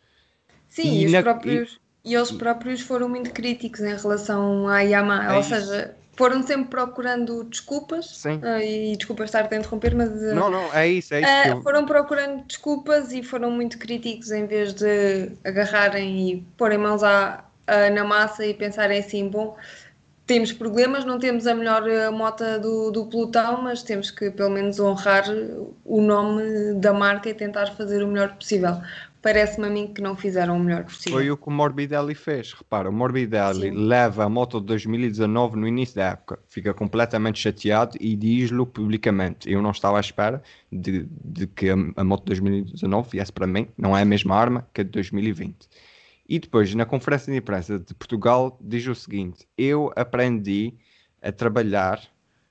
[0.68, 2.12] Sim, e, e, na, próprios, e...
[2.12, 5.48] e, eles próprios foram muito críticos em relação à Yamaha, é ou isso.
[5.48, 8.24] seja, foram sempre procurando desculpas.
[8.24, 10.10] Uh, e desculpa estar a interromper, mas...
[10.10, 11.30] Uh, não, não, é isso, é isso.
[11.30, 11.62] Uh, eu...
[11.62, 17.44] Foram procurando desculpas e foram muito críticos em vez de agarrarem e porem mãos à,
[17.92, 19.56] na massa e pensarem assim, bom
[20.28, 24.50] temos problemas, não temos a melhor eh, moto do, do pelotão, mas temos que pelo
[24.50, 25.24] menos honrar
[25.86, 28.78] o nome da marca e tentar fazer o melhor possível.
[29.22, 31.14] Parece-me a mim que não fizeram o melhor possível.
[31.14, 32.52] Foi o que o Morbidelli fez.
[32.52, 33.86] Repara, o Morbidelli Sim.
[33.88, 39.50] leva a moto de 2019 no início da época, fica completamente chateado e diz-lo publicamente.
[39.50, 43.46] Eu não estava à espera de, de que a, a moto de 2019 viesse para
[43.46, 45.56] mim, não é a mesma arma que a de 2020
[46.28, 50.74] e depois, na conferência de imprensa de Portugal, diz o seguinte: Eu aprendi
[51.22, 52.00] a trabalhar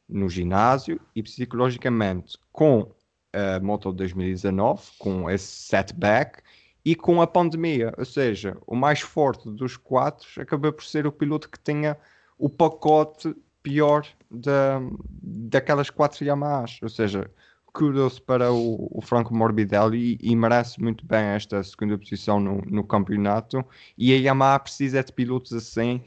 [0.10, 2.92] no ginásio e psicologicamente com
[3.32, 6.42] a Moto 2019, com esse setback
[6.84, 7.94] e com a pandemia.
[7.98, 11.98] Ou seja, o mais forte dos quatro acabou por ser o piloto que tinha
[12.38, 14.80] o pacote pior da,
[15.22, 16.80] daquelas quatro Yamahas.
[16.82, 17.30] Ou seja,
[17.78, 22.62] kudos para o, o Franco Morbidelli e, e, merece muito bem esta segunda posição no,
[22.66, 23.64] no campeonato.
[23.96, 26.04] E a Yamaha precisa de pilotos assim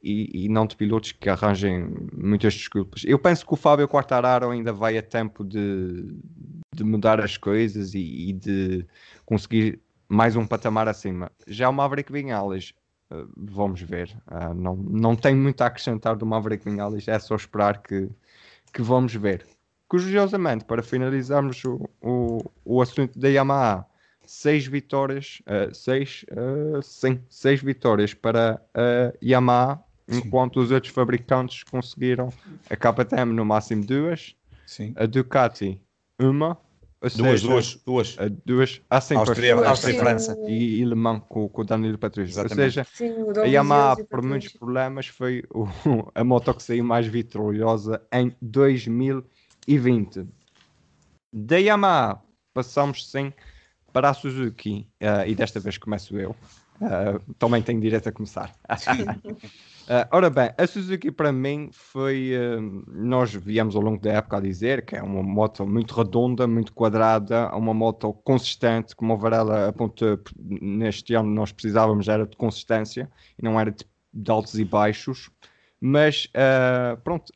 [0.00, 3.02] e, e, não de pilotos que arranjem muitas desculpas.
[3.04, 6.14] Eu penso que o Fábio Quartararo ainda vai a tempo de,
[6.72, 8.86] de mudar as coisas e, e, de
[9.26, 11.30] conseguir mais um patamar acima.
[11.48, 12.72] Já o Maverick Vinales,
[13.10, 14.16] uh, vamos ver.
[14.30, 18.08] Uh, não, não tem muito a acrescentar do Maverick Vinales, é só esperar que,
[18.72, 19.44] que vamos ver.
[19.90, 23.84] Curiosamente, para finalizarmos o, o, o assunto da Yamaha,
[24.24, 31.64] seis vitórias, uh, seis, uh, sim, seis vitórias para a Yamaha, enquanto os outros fabricantes
[31.64, 32.32] conseguiram
[32.70, 34.92] a KTM no máximo duas, sim.
[34.94, 35.82] a Ducati
[36.20, 36.56] uma,
[37.00, 40.38] duas, seja, duas, duas, duas, há sempre Áustria, Áustria e França.
[40.46, 42.40] E, e Le Mans com, com o Danilo Patrício.
[42.40, 45.66] Ou seja, sim, a Yamaha, por muitos problemas, foi o,
[46.14, 48.32] a moto que saiu mais vitoriosa em
[49.70, 50.26] 2020.
[51.32, 52.20] Da Yamaha,
[52.52, 53.32] passamos sim
[53.92, 56.34] para a Suzuki, uh, e desta vez começo eu.
[56.80, 58.52] Uh, também tenho direito a começar.
[58.68, 62.32] Uh, ora bem, a Suzuki para mim foi.
[62.34, 66.46] Uh, nós viemos ao longo da época a dizer que é uma moto muito redonda,
[66.46, 72.36] muito quadrada, uma moto consistente, como o Varela apontou neste ano, nós precisávamos era de
[72.36, 75.30] consistência e não era de, de altos e baixos.
[75.80, 77.32] Mas uh, pronto,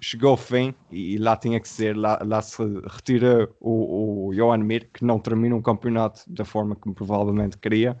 [0.00, 1.96] chegou ao fim e, lá tinha que ser.
[1.96, 6.74] Lá, lá se retira o, o Johan Mir, que não termina um campeonato da forma
[6.74, 7.96] como provavelmente queria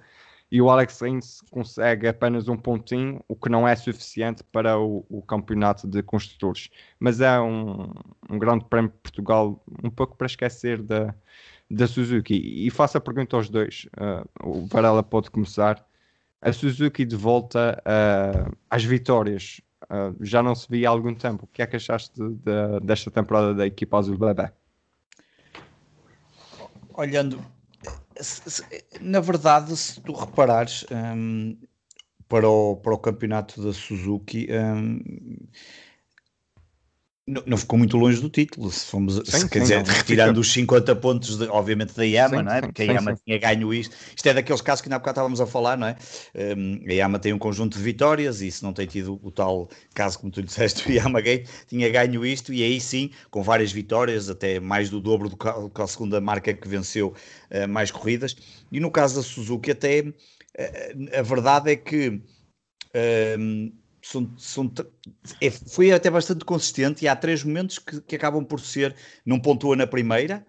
[0.50, 5.04] e o Alex Rins consegue apenas um pontinho, o que não é suficiente para o,
[5.08, 6.70] o campeonato de construtores.
[7.00, 7.92] Mas é um,
[8.30, 11.14] um, grande prémio de Portugal, um pouco para esquecer da,
[11.70, 12.34] da Suzuki.
[12.34, 15.84] E faço a pergunta aos dois, uh, o Varela pode começar.
[16.40, 21.44] A Suzuki de volta uh, às vitórias, uh, já não se via há algum tempo.
[21.44, 24.50] O que é que achaste de, de, desta temporada da equipa azul bebê?
[26.94, 27.40] Olhando
[29.00, 31.56] na verdade, se tu reparares um,
[32.28, 35.00] para, o, para o campeonato da Suzuki, um,
[37.28, 40.38] não, não, ficou muito longe do título, se fomos, sim, se, quer dizer, não, retirando
[40.38, 42.60] os 50 pontos, de, obviamente, da Yama, sim, não é?
[42.60, 43.96] Porque sim, a Yama tinha ganho isto.
[44.14, 45.96] Isto é daqueles casos que na época estávamos a falar, não é?
[46.56, 49.68] Um, a Yama tem um conjunto de vitórias e se não tem tido o tal
[49.92, 53.72] caso, como tu disseste, o Yama Gate tinha ganho isto e aí sim, com várias
[53.72, 57.12] vitórias, até mais do dobro do que a segunda marca que venceu
[57.50, 58.36] uh, mais corridas.
[58.70, 60.14] E no caso da Suzuki, até uh,
[61.18, 62.20] a verdade é que.
[62.94, 63.72] Uh,
[64.06, 64.72] são, são,
[65.40, 69.40] é, foi até bastante consistente e há três momentos que, que acabam por ser, não
[69.40, 70.46] pontuou na primeira,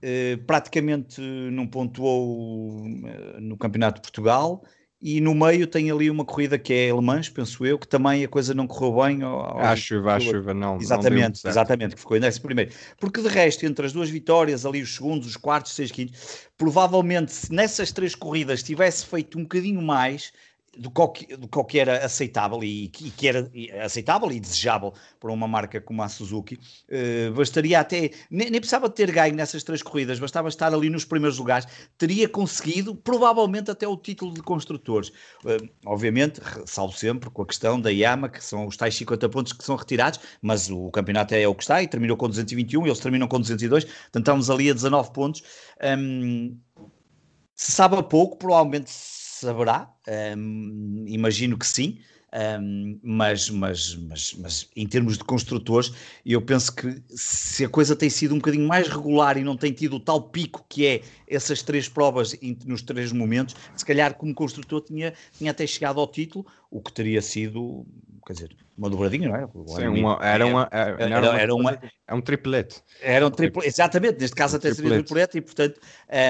[0.00, 4.64] eh, praticamente não pontuou eh, no Campeonato de Portugal
[5.02, 8.28] e no meio tem ali uma corrida que é alemãs, penso eu, que também a
[8.28, 9.22] coisa não correu bem.
[9.22, 10.78] Ao, à chuva, à chuva, não.
[10.78, 12.72] Exatamente, não exatamente, que ficou nesse primeiro.
[12.98, 17.32] Porque de resto, entre as duas vitórias, ali os segundos, os quartos, seis quintos, provavelmente
[17.32, 20.32] se nessas três corridas tivesse feito um bocadinho mais,
[20.76, 23.50] do que, do que era aceitável e, e, que era
[23.82, 28.88] aceitável e desejável para uma marca como a Suzuki, uh, bastaria até, nem, nem, precisava
[28.88, 33.86] ter ganho nessas três corridas, bastava estar ali nos primeiros lugares, teria conseguido provavelmente até
[33.86, 35.08] o título de construtores.
[35.44, 39.52] Uh, obviamente, salvo sempre com a questão da Yama, que são os tais 50 pontos
[39.52, 42.98] que são retirados, mas o campeonato é o que está e terminou com 221, eles
[42.98, 45.42] terminam com 202, portanto estamos ali a 19 pontos.
[45.98, 46.58] Um,
[47.54, 48.90] se sabe a pouco, provavelmente
[49.44, 49.92] saberá,
[50.36, 51.98] um, imagino que sim,
[52.60, 55.92] um, mas, mas, mas, mas em termos de construtores,
[56.26, 59.72] eu penso que se a coisa tem sido um bocadinho mais regular e não tem
[59.72, 64.34] tido o tal pico que é essas três provas nos três momentos, se calhar como
[64.34, 66.44] construtor tinha, tinha até chegado ao título,
[66.74, 67.86] o que teria sido,
[68.26, 69.46] quer dizer, uma dobradinha, não é?
[69.76, 72.82] Sim, uma, era, uma, era, era, era uma, é um triplete.
[73.00, 75.80] Era um triplete, exatamente, neste caso um até seria triplete e portanto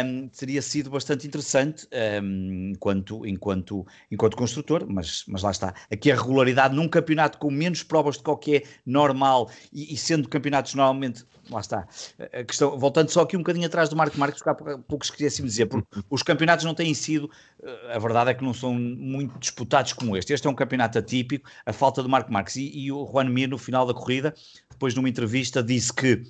[0.05, 1.89] um, teria sido bastante interessante
[2.23, 5.75] um, enquanto, enquanto, enquanto construtor, mas, mas lá está.
[5.91, 10.75] Aqui a regularidade num campeonato com menos provas de qualquer normal e, e sendo campeonatos
[10.75, 11.87] normalmente lá está.
[12.33, 15.49] A questão, voltando só aqui um bocadinho atrás do Marco Marques, porque há pouco esqueci-me
[15.49, 17.31] dizer, porque os campeonatos não têm sido,
[17.63, 20.33] eh, a verdade é que não são muito disputados como este.
[20.33, 22.57] Este é um campeonato atípico, a falta do Marco Marques.
[22.57, 24.35] E, e o Juan Mir, no final da corrida,
[24.71, 26.23] depois numa entrevista, disse que,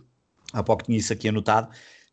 [0.53, 1.68] há pouco tinha isso aqui anotado,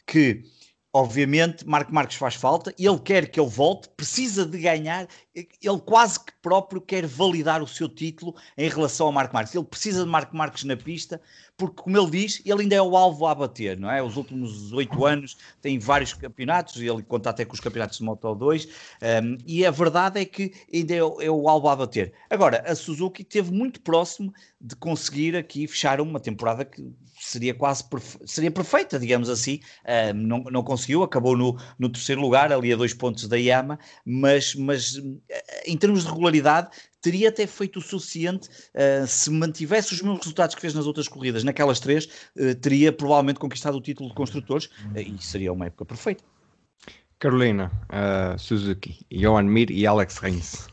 [0.05, 0.43] que
[0.93, 6.19] Obviamente, Marco Marques faz falta, ele quer que ele volte, precisa de ganhar, ele quase
[6.19, 9.55] que próprio quer validar o seu título em relação ao Marco Marques.
[9.55, 11.21] Ele precisa de Marco Marques na pista,
[11.55, 14.03] porque, como ele diz, ele ainda é o alvo a bater, não é?
[14.03, 18.35] Os últimos oito anos tem vários campeonatos, ele conta até com os campeonatos de Moto
[18.35, 22.11] 2, um, e a verdade é que ainda é o, é o alvo a bater.
[22.29, 26.91] Agora, a Suzuki esteve muito próximo de conseguir aqui fechar uma temporada que
[27.21, 29.59] seria quase perfe seria perfeita, digamos assim.
[29.83, 33.79] Uh, não, não conseguiu, acabou no, no terceiro lugar, ali a dois pontos da Yama,
[34.05, 35.01] mas, mas
[35.65, 36.69] em termos de regularidade,
[37.01, 41.07] teria até feito o suficiente uh, se mantivesse os mesmos resultados que fez nas outras
[41.07, 42.05] corridas, naquelas três,
[42.37, 46.23] uh, teria provavelmente conquistado o título de construtores uh, e seria uma época perfeita.
[47.21, 50.67] Carolina, uh, Suzuki, Johan Mir e Alex Rins.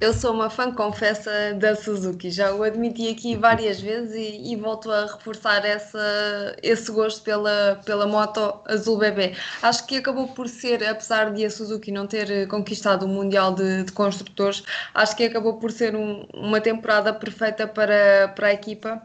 [0.00, 2.30] Eu sou uma fã, confessa, da Suzuki.
[2.30, 7.80] Já o admiti aqui várias vezes e, e volto a reforçar essa, esse gosto pela,
[7.84, 9.34] pela moto azul bebê.
[9.60, 13.82] Acho que acabou por ser, apesar de a Suzuki não ter conquistado o Mundial de,
[13.82, 14.62] de Construtores,
[14.94, 19.02] acho que acabou por ser um, uma temporada perfeita para, para a equipa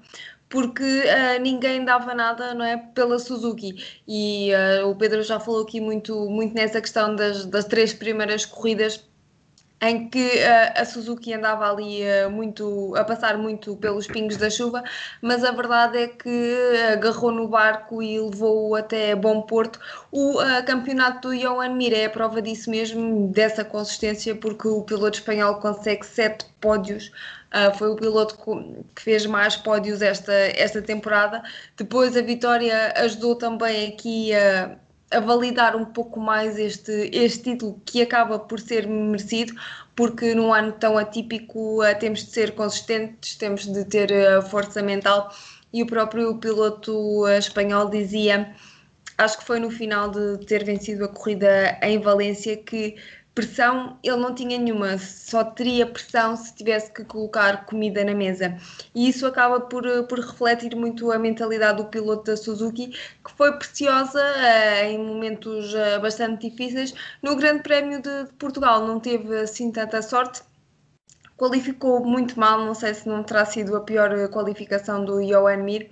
[0.49, 4.01] porque uh, ninguém dava nada não é, pela Suzuki.
[4.07, 8.45] E uh, o Pedro já falou aqui muito, muito nessa questão das, das três primeiras
[8.45, 9.07] corridas
[9.81, 14.49] em que uh, a Suzuki andava ali uh, muito a passar muito pelos pingos da
[14.49, 14.83] chuva,
[15.21, 19.79] mas a verdade é que agarrou no barco e levou-o até bom porto.
[20.11, 24.83] O uh, campeonato do Johan Mir é a prova disso mesmo, dessa consistência, porque o
[24.83, 27.11] piloto espanhol consegue sete pódios.
[27.77, 28.37] Foi o piloto
[28.95, 31.41] que fez mais pódios esta, esta temporada.
[31.75, 34.77] Depois a vitória ajudou também aqui a
[35.11, 39.53] a validar um pouco mais este, este título que acaba por ser merecido,
[39.95, 44.81] porque num ano tão atípico uh, temos de ser consistentes, temos de ter uh, força
[44.81, 45.33] mental
[45.73, 48.53] e o próprio piloto uh, espanhol dizia,
[49.17, 52.95] acho que foi no final de ter vencido a corrida em Valência que
[53.33, 58.57] pressão ele não tinha nenhuma, só teria pressão se tivesse que colocar comida na mesa.
[58.93, 63.53] E isso acaba por, por refletir muito a mentalidade do piloto da Suzuki, que foi
[63.57, 66.93] preciosa uh, em momentos uh, bastante difíceis.
[67.21, 70.41] No Grande Prémio de, de Portugal não teve assim tanta sorte,
[71.37, 75.89] qualificou muito mal, não sei se não terá sido a pior qualificação do Johan Mir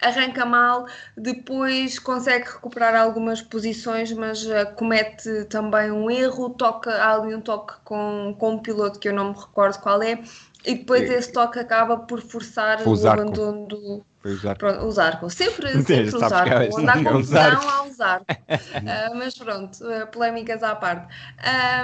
[0.00, 0.86] arranca mal,
[1.16, 7.40] depois consegue recuperar algumas posições, mas uh, comete também um erro, toca, há ali um
[7.40, 10.22] toque com, com um piloto que eu não me recordo qual é,
[10.66, 14.56] e depois esse toque acaba por forçar o abandono do, usar.
[14.56, 15.20] Pronto, usar.
[15.30, 16.48] Sempre, sempre usar.
[16.48, 18.20] É Onde há confusão, há usar.
[18.20, 18.24] uh,
[19.16, 21.06] mas pronto, uh, polémicas à parte.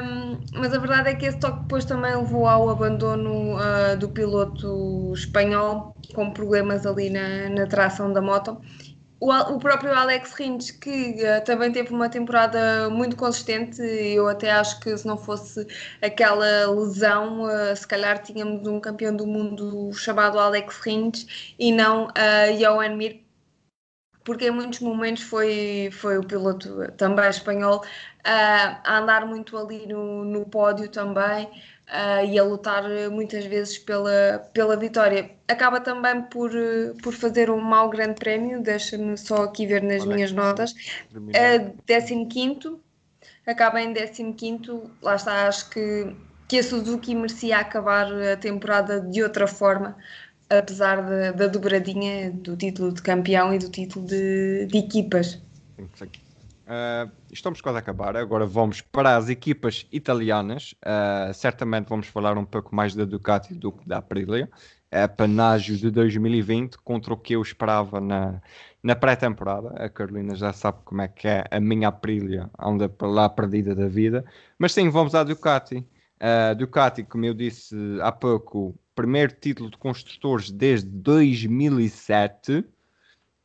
[0.02, 4.08] Um, mas a verdade é que esse toque depois também levou ao abandono uh, do
[4.08, 8.60] piloto espanhol, com problemas ali na, na tração da moto
[9.22, 14.50] o, o próprio Alex Rins, que uh, também teve uma temporada muito consistente, eu até
[14.50, 15.64] acho que se não fosse
[16.02, 22.06] aquela lesão, uh, se calhar tínhamos um campeão do mundo chamado Alex Rins e não
[22.06, 23.22] uh, Johan Mir,
[24.24, 27.84] porque em muitos momentos foi, foi o piloto também espanhol
[28.24, 31.48] a andar muito ali no, no pódio também
[31.88, 35.30] uh, e a lutar muitas vezes pela, pela vitória.
[35.48, 36.50] Acaba também por,
[37.02, 40.72] por fazer um mau grande prémio, deixa-me só aqui ver nas Olha, minhas notas.
[41.14, 42.78] Uh, 15
[43.46, 46.14] acaba em 15, lá está, acho que,
[46.48, 49.96] que a Suzuki merecia acabar a temporada de outra forma,
[50.48, 55.40] apesar da, da dobradinha do título de campeão e do título de, de equipas.
[56.62, 58.16] Uh, estamos quase a acabar.
[58.16, 60.74] Agora vamos para as equipas italianas.
[60.84, 64.48] Uh, certamente vamos falar um pouco mais da Ducati do que da Aprilia.
[64.90, 68.40] É panágio de 2020 contra o que eu esperava na,
[68.82, 69.70] na pré-temporada.
[69.82, 73.88] A Carolina já sabe como é que é a minha Aprilia, anda lá perdida da
[73.88, 74.24] vida.
[74.58, 75.78] Mas sim, vamos à Ducati.
[75.78, 82.64] Uh, Ducati, como eu disse há pouco, primeiro título de construtores desde 2007.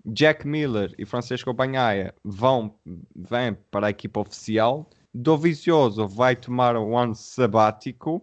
[0.08, 2.74] Jack Miller e Francisco Banhaia vão
[3.16, 4.90] vêm para a equipa oficial.
[5.14, 8.18] Dovizioso vai tomar um ano sabático,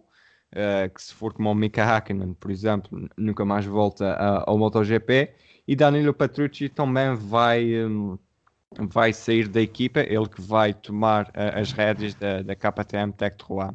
[0.53, 4.13] uh, que se for como o Mika Hakkinen, por exemplo, nunca mais volta
[4.45, 5.31] ao MotoGP.
[5.67, 8.17] E Danilo Petrucci também vai, um,
[8.79, 13.35] vai sair da equipa, ele que vai tomar uh, as rédeas da, da KTM Tech
[13.37, 13.73] 3 uh,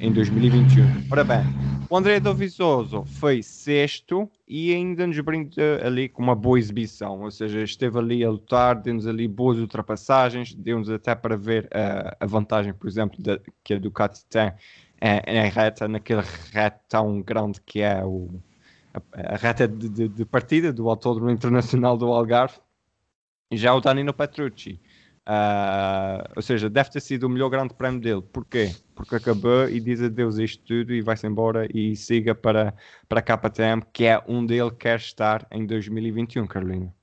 [0.00, 1.08] em 2021.
[1.10, 1.42] Ora bem,
[1.90, 7.30] o André Dovizioso foi sexto e ainda nos brindou ali com uma boa exibição, ou
[7.30, 12.26] seja, esteve ali a lutar, deu-nos ali boas ultrapassagens, deu-nos até para ver uh, a
[12.26, 14.54] vantagem, por exemplo, de, que a Ducati tem uh,
[15.26, 18.40] em reta, naquele reto tão grande que é o,
[18.94, 22.58] a, a reta de, de, de, partida do Autódromo Internacional do Algarve.
[23.52, 24.80] Já o Danilo Petrucci
[25.28, 28.22] Uh, ou seja, deve ter sido o melhor grande prémio dele.
[28.32, 28.74] Porquê?
[28.94, 32.74] Porque acabou e diz adeus a isto tudo e vai-se embora e siga para,
[33.06, 36.97] para a KTM, que é onde ele quer estar em 2021, Carolina.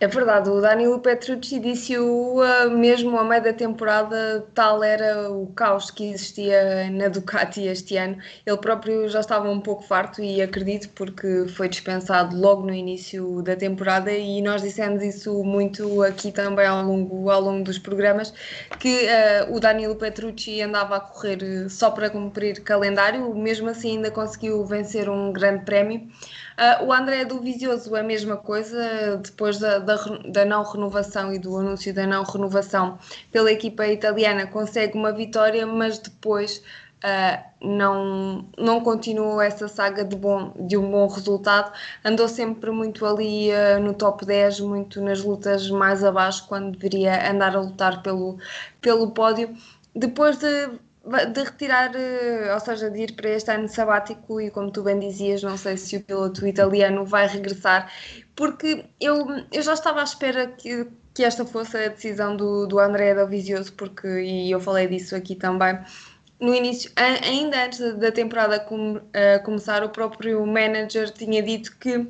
[0.00, 5.46] É verdade, o Danilo Petrucci disse-o uh, mesmo a meio da temporada, tal era o
[5.54, 8.18] caos que existia na Ducati este ano.
[8.44, 13.40] Ele próprio já estava um pouco farto e acredito porque foi dispensado logo no início
[13.42, 18.34] da temporada e nós dissemos isso muito aqui também ao longo, ao longo dos programas,
[18.80, 24.10] que uh, o Danilo Petrucci andava a correr só para cumprir calendário, mesmo assim ainda
[24.10, 26.08] conseguiu vencer um grande prémio.
[26.56, 29.96] Uh, o André do Visioso, a mesma coisa, depois da, da,
[30.28, 32.96] da, não renovação e do anúncio da não renovação
[33.32, 36.62] pela equipa italiana, consegue uma vitória, mas depois
[37.04, 41.72] uh, não, não continuou essa saga de, bom, de um bom resultado.
[42.04, 47.30] Andou sempre muito ali uh, no top 10, muito nas lutas mais abaixo, quando deveria
[47.30, 48.38] andar a lutar pelo,
[48.80, 49.54] pelo pódio.
[49.94, 50.70] Depois de,
[51.32, 54.98] de retirar, uh, ou seja, de ir para este ano sabático, e como tu bem
[54.98, 57.90] dizias, não sei se o piloto italiano vai regressar,
[58.34, 62.78] porque eu, eu já estava à espera que, que esta fosse a decisão do, do
[62.78, 65.78] André Dovizioso, porque, e eu falei disso aqui também
[66.40, 69.02] no início, ainda antes da temporada com, uh,
[69.44, 72.06] começar, o próprio manager tinha dito que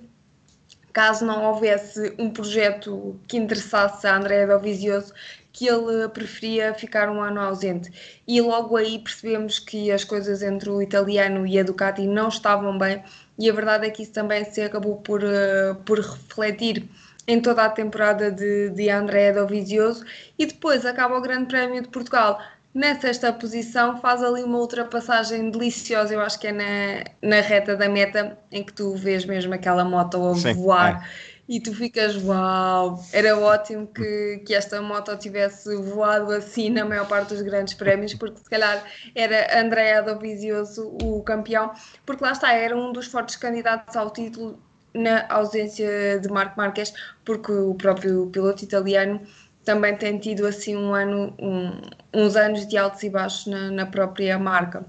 [0.92, 5.12] caso não houvesse um projeto que interessasse a André Dovizioso,
[5.54, 7.90] que ele preferia ficar um ano ausente.
[8.26, 12.76] E logo aí percebemos que as coisas entre o italiano e a Ducati não estavam
[12.76, 13.02] bem,
[13.38, 16.88] e a verdade é que isso também se acabou por, uh, por refletir
[17.26, 20.04] em toda a temporada de, de André Dovizioso,
[20.36, 22.40] e depois acaba o Grande Prémio de Portugal
[22.74, 27.76] na sexta posição faz ali uma ultrapassagem deliciosa, eu acho que é na, na reta
[27.76, 31.00] da meta, em que tu vês mesmo aquela moto a Sim, voar.
[31.30, 31.33] É.
[31.46, 37.06] E tu ficas, uau, era ótimo que, que esta moto tivesse voado assim na maior
[37.06, 38.82] parte dos grandes prémios, porque se calhar
[39.14, 41.70] era Andrea Dovizioso o campeão,
[42.06, 44.58] porque lá está, era um dos fortes candidatos ao título
[44.94, 49.20] na ausência de Marco Marques, porque o próprio piloto italiano
[49.64, 51.80] também tem tido assim um ano, um,
[52.14, 54.86] uns anos de altos e baixos na, na própria marca.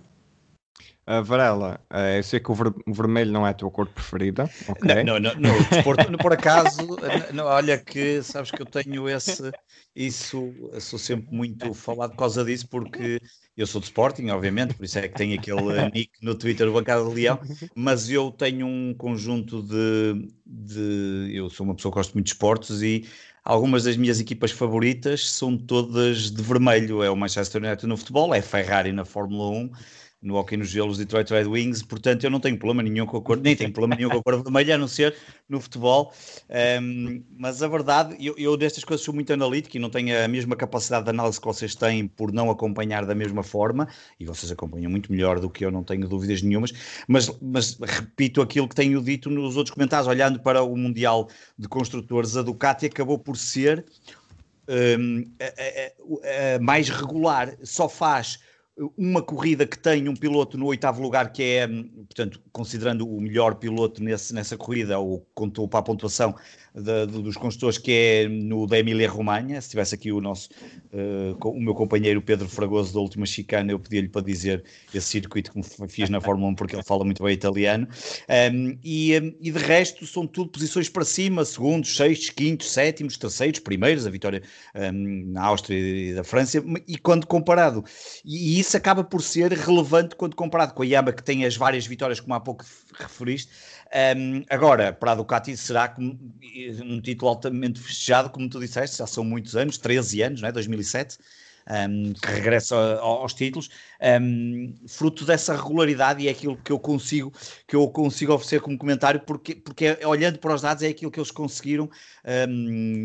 [1.08, 3.88] Uh, Varela, uh, eu sei que o, ver o, vermelho não é a tua cor
[3.88, 4.50] preferida.
[4.68, 5.04] Okay?
[5.04, 6.80] Não, não, não, no desporto, por acaso,
[7.32, 9.52] não, olha que sabes que eu tenho esse,
[9.96, 13.22] isso, sou sempre muito falado por causa disso, porque
[13.56, 15.62] eu sou de Sporting, obviamente, por isso é que tenho aquele
[15.94, 17.40] nick no Twitter do Bancada de Leão,
[17.76, 21.32] mas eu tenho um conjunto de, de.
[21.36, 23.08] Eu sou uma pessoa que gosta muito de esportes e
[23.46, 27.04] Algumas das minhas equipas favoritas são todas de vermelho.
[27.04, 29.72] É o Manchester United no futebol, é Ferrari na Fórmula 1,
[30.26, 33.22] no hockey nos gelos Detroit Red Wings, portanto eu não tenho problema nenhum com a
[33.22, 35.16] cor, nem tenho problema nenhum com a cor vermelha, a não ser
[35.48, 36.12] no futebol.
[36.82, 40.28] Um, mas a verdade, eu, eu destas coisas sou muito analítico e não tenho a
[40.28, 43.88] mesma capacidade de análise que vocês têm por não acompanhar da mesma forma,
[44.20, 46.74] e vocês acompanham muito melhor do que eu, não tenho dúvidas nenhumas,
[47.08, 51.68] mas, mas repito aquilo que tenho dito nos outros comentários, olhando para o Mundial de
[51.68, 53.86] Construtores, a Ducati acabou por ser
[54.68, 58.40] um, a, a, a mais regular, só faz
[58.98, 63.56] uma corrida que tem um piloto no oitavo lugar, que é, portanto, considerando o melhor
[63.56, 66.36] piloto nesse, nessa corrida, ou contou para a pontuação
[66.74, 69.62] de, de, dos construtores, que é no da Emília-Romanha.
[69.62, 70.50] Se tivesse aqui o nosso,
[70.92, 74.64] uh, o meu companheiro Pedro Fragoso da última chicana, eu pedia-lhe para dizer
[74.94, 77.88] esse circuito que fiz na Fórmula 1, porque ele fala muito bem italiano.
[78.52, 83.60] Um, e, e de resto, são tudo posições para cima: segundos, sextos, quintos, sétimos, terceiros,
[83.60, 84.06] primeiros.
[84.06, 84.44] A vitória
[84.76, 86.62] um, na Áustria e da França.
[86.86, 87.86] E quando comparado,
[88.26, 91.56] e, e isso acaba por ser relevante quando comparado com a Yama, que tem as
[91.56, 93.52] várias vitórias, como há pouco referiste.
[94.18, 99.24] Um, agora, para a Ducati será um título altamente festejado, como tu disseste, já são
[99.24, 100.52] muitos anos, 13 anos, não é?
[100.52, 101.18] 2007
[101.70, 103.70] um, que regressa aos títulos,
[104.22, 107.34] um, fruto dessa regularidade e é aquilo que eu consigo
[107.68, 111.12] que eu consigo oferecer como comentário, porque, porque é, olhando para os dados é aquilo
[111.12, 111.90] que eles conseguiram
[112.48, 113.04] um,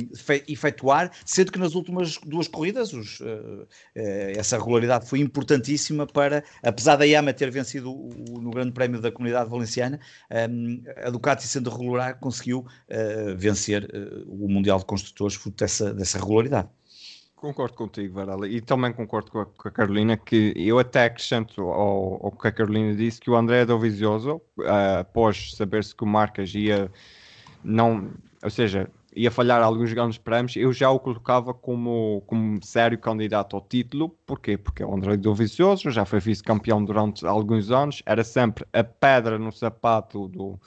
[0.48, 3.66] efetuar, sendo que nas últimas duas corridas os, uh, uh,
[4.36, 9.11] essa regularidade foi importantíssima para, apesar da Yama ter vencido o, no Grande Prémio da
[9.11, 10.00] Comunidade Valenciana,
[11.04, 13.88] a Ducati sendo regular conseguiu uh, vencer
[14.26, 16.68] o Mundial de Construtores fruto dessa, dessa regularidade.
[17.41, 21.62] Concordo contigo, Varela, e também concordo com a, com a, Carolina que eu até acrescento
[21.62, 26.07] ao, ao que a Carolina disse que o André Dovizioso, uh, após saber-se que o
[26.07, 26.91] Marcas ia
[27.64, 28.11] não,
[28.43, 33.57] ou seja, ia falhar alguns grandes prémios, eu já o colocava como, como sério candidato
[33.57, 34.11] ao título.
[34.26, 34.59] Porquê?
[34.59, 39.38] Porque é o André Dovizioso já foi vice-campeão durante alguns anos, era sempre a pedra
[39.38, 40.61] no sapato do,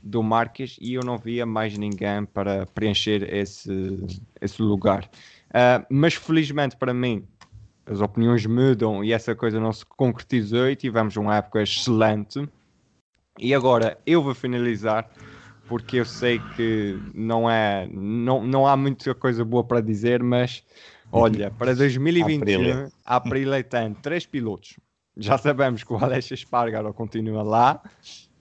[0.00, 3.98] do Marques e eu não via mais ninguém para preencher esse,
[4.40, 5.10] esse lugar.
[5.50, 7.26] Uh, mas felizmente para mim,
[7.86, 12.48] as opiniões mudam e essa coisa não se concretizou e tivemos uma época excelente.
[13.38, 15.10] E agora eu vou finalizar
[15.66, 20.64] porque eu sei que não é não, não há muita coisa boa para dizer, mas
[21.10, 24.78] olha, para 2021 a Aprilia tem três pilotos.
[25.16, 27.80] Já sabemos que o Aleixo Espargaro continua lá.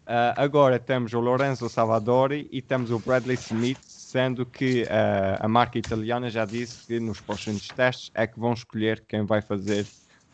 [0.07, 3.79] Uh, agora temos o Lorenzo Salvadori e temos o Bradley Smith
[4.09, 8.53] sendo que uh, a marca italiana já disse que nos próximos testes é que vão
[8.53, 9.85] escolher quem vai fazer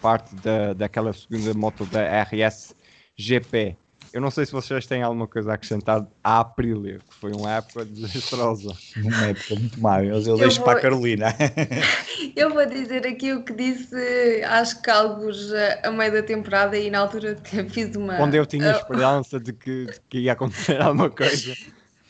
[0.02, 2.74] parte da, daquela segunda moto da RS
[3.18, 3.76] GP.
[4.14, 7.52] Eu não sei se vocês têm alguma coisa a acrescentar à Aprilia, que foi uma
[7.52, 8.74] época desastrosa.
[8.96, 10.66] Uma época muito má, mas eu, eu deixo vou...
[10.66, 11.36] para a Carolina.
[12.34, 15.52] eu vou dizer aqui o que disse, acho que alguns
[15.84, 17.38] a meio da temporada e na altura
[17.70, 18.16] fiz uma.
[18.16, 21.54] Quando eu tinha esperança de que, de que ia acontecer alguma coisa.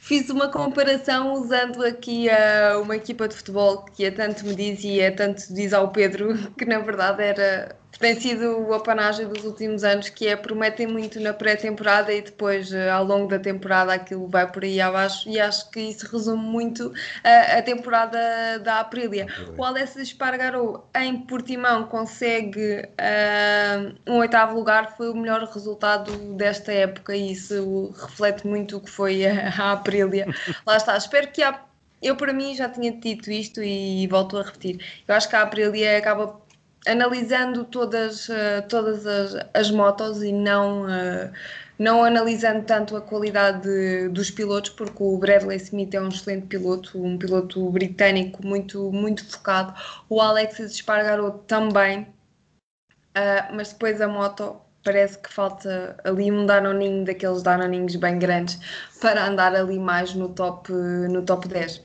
[0.05, 5.11] Fiz uma comparação usando aqui uh, uma equipa de futebol que a tanto me dizia,
[5.15, 10.09] tanto diz ao Pedro, que na verdade era tem sido o apanagem dos últimos anos,
[10.09, 14.49] que é prometem muito na pré-temporada e depois eh, ao longo da temporada aquilo vai
[14.51, 16.93] por aí abaixo e acho que isso resume muito
[17.23, 19.27] a, a temporada da Aprilia.
[19.57, 26.71] O Alessio Espargaró em Portimão consegue uh, um oitavo lugar, foi o melhor resultado desta
[26.71, 30.27] época e isso reflete muito o que foi a, a Aprilia.
[30.65, 31.59] Lá está, espero que a
[32.01, 34.79] eu para mim já tinha dito isto e volto a repetir.
[35.07, 36.39] Eu acho que a Aprilia acaba
[36.85, 41.31] analisando todas, uh, todas as, as motos e não, uh,
[41.77, 46.47] não analisando tanto a qualidade de, dos pilotos, porque o Bradley Smith é um excelente
[46.47, 49.73] piloto, um piloto britânico muito, muito focado,
[50.09, 57.03] o Alexis Espargaró também, uh, mas depois a moto parece que falta ali um danoninho
[57.03, 58.59] daqueles danoninhos bem grandes
[59.01, 61.83] para andar ali mais no top, no top 10.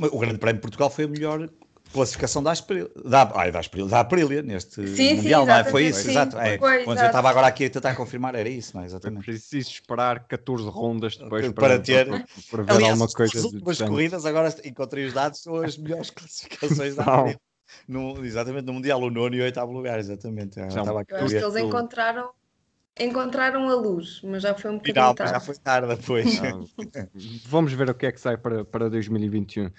[0.00, 1.50] O Grande Prémio de Portugal foi a melhor
[1.92, 5.64] classificação da Aprilia, da, ai, da, Aprilia, da Aprilia neste sim, Mundial, sim, não é?
[5.64, 6.38] Foi isso, sim, exato.
[6.38, 8.86] É, foi, quando eu estava agora aqui a tentar confirmar, era isso, não é?
[8.86, 9.22] Exatamente.
[9.22, 13.38] É preciso esperar 14 rondas depois para, para ter para, para ver Aliás, alguma coisa.
[13.38, 17.40] As últimas corridas, agora encontrei os dados, são as melhores classificações da Aprilia.
[17.86, 20.58] No, exatamente, no Mundial, o nono e o oitavo lugar, exatamente.
[20.58, 22.30] Eu acho que eles encontraram
[23.00, 25.32] encontraram a luz, mas já foi um bocadinho Não, tarde.
[25.32, 26.40] já foi tarde depois.
[27.48, 29.66] Vamos ver o que é que sai para, para 2021.
[29.66, 29.70] Uh,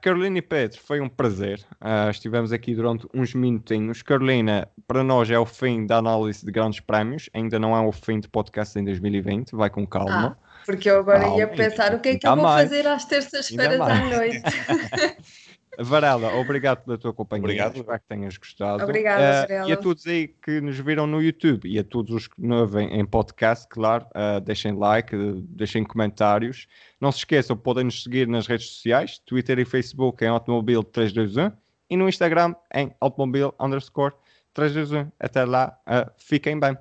[0.00, 1.60] Carolina e Pedro, foi um prazer.
[1.74, 4.02] Uh, estivemos aqui durante uns minutinhos.
[4.02, 7.92] Carolina, para nós é o fim da análise de grandes prémios, ainda não é o
[7.92, 10.36] fim de podcast em 2020, vai com calma.
[10.40, 11.38] Ah, porque eu agora calma.
[11.38, 12.68] ia pensar o que é que eu vou mais.
[12.68, 14.42] fazer às terças-feiras à noite.
[15.78, 17.44] Varela, obrigado pela tua companhia.
[17.44, 17.76] Obrigado.
[17.76, 18.84] Espero que tenhas gostado.
[18.84, 22.28] Obrigada, uh, E a todos aí que nos viram no YouTube e a todos os
[22.28, 25.16] que nos veem em podcast, claro, uh, deixem like,
[25.48, 26.66] deixem comentários.
[27.00, 31.52] Não se esqueçam, podem nos seguir nas redes sociais, Twitter e Facebook em Automobil 321
[31.88, 34.14] e no Instagram em Automobil underscore
[34.52, 35.10] 321.
[35.18, 36.76] Até lá, uh, fiquem bem.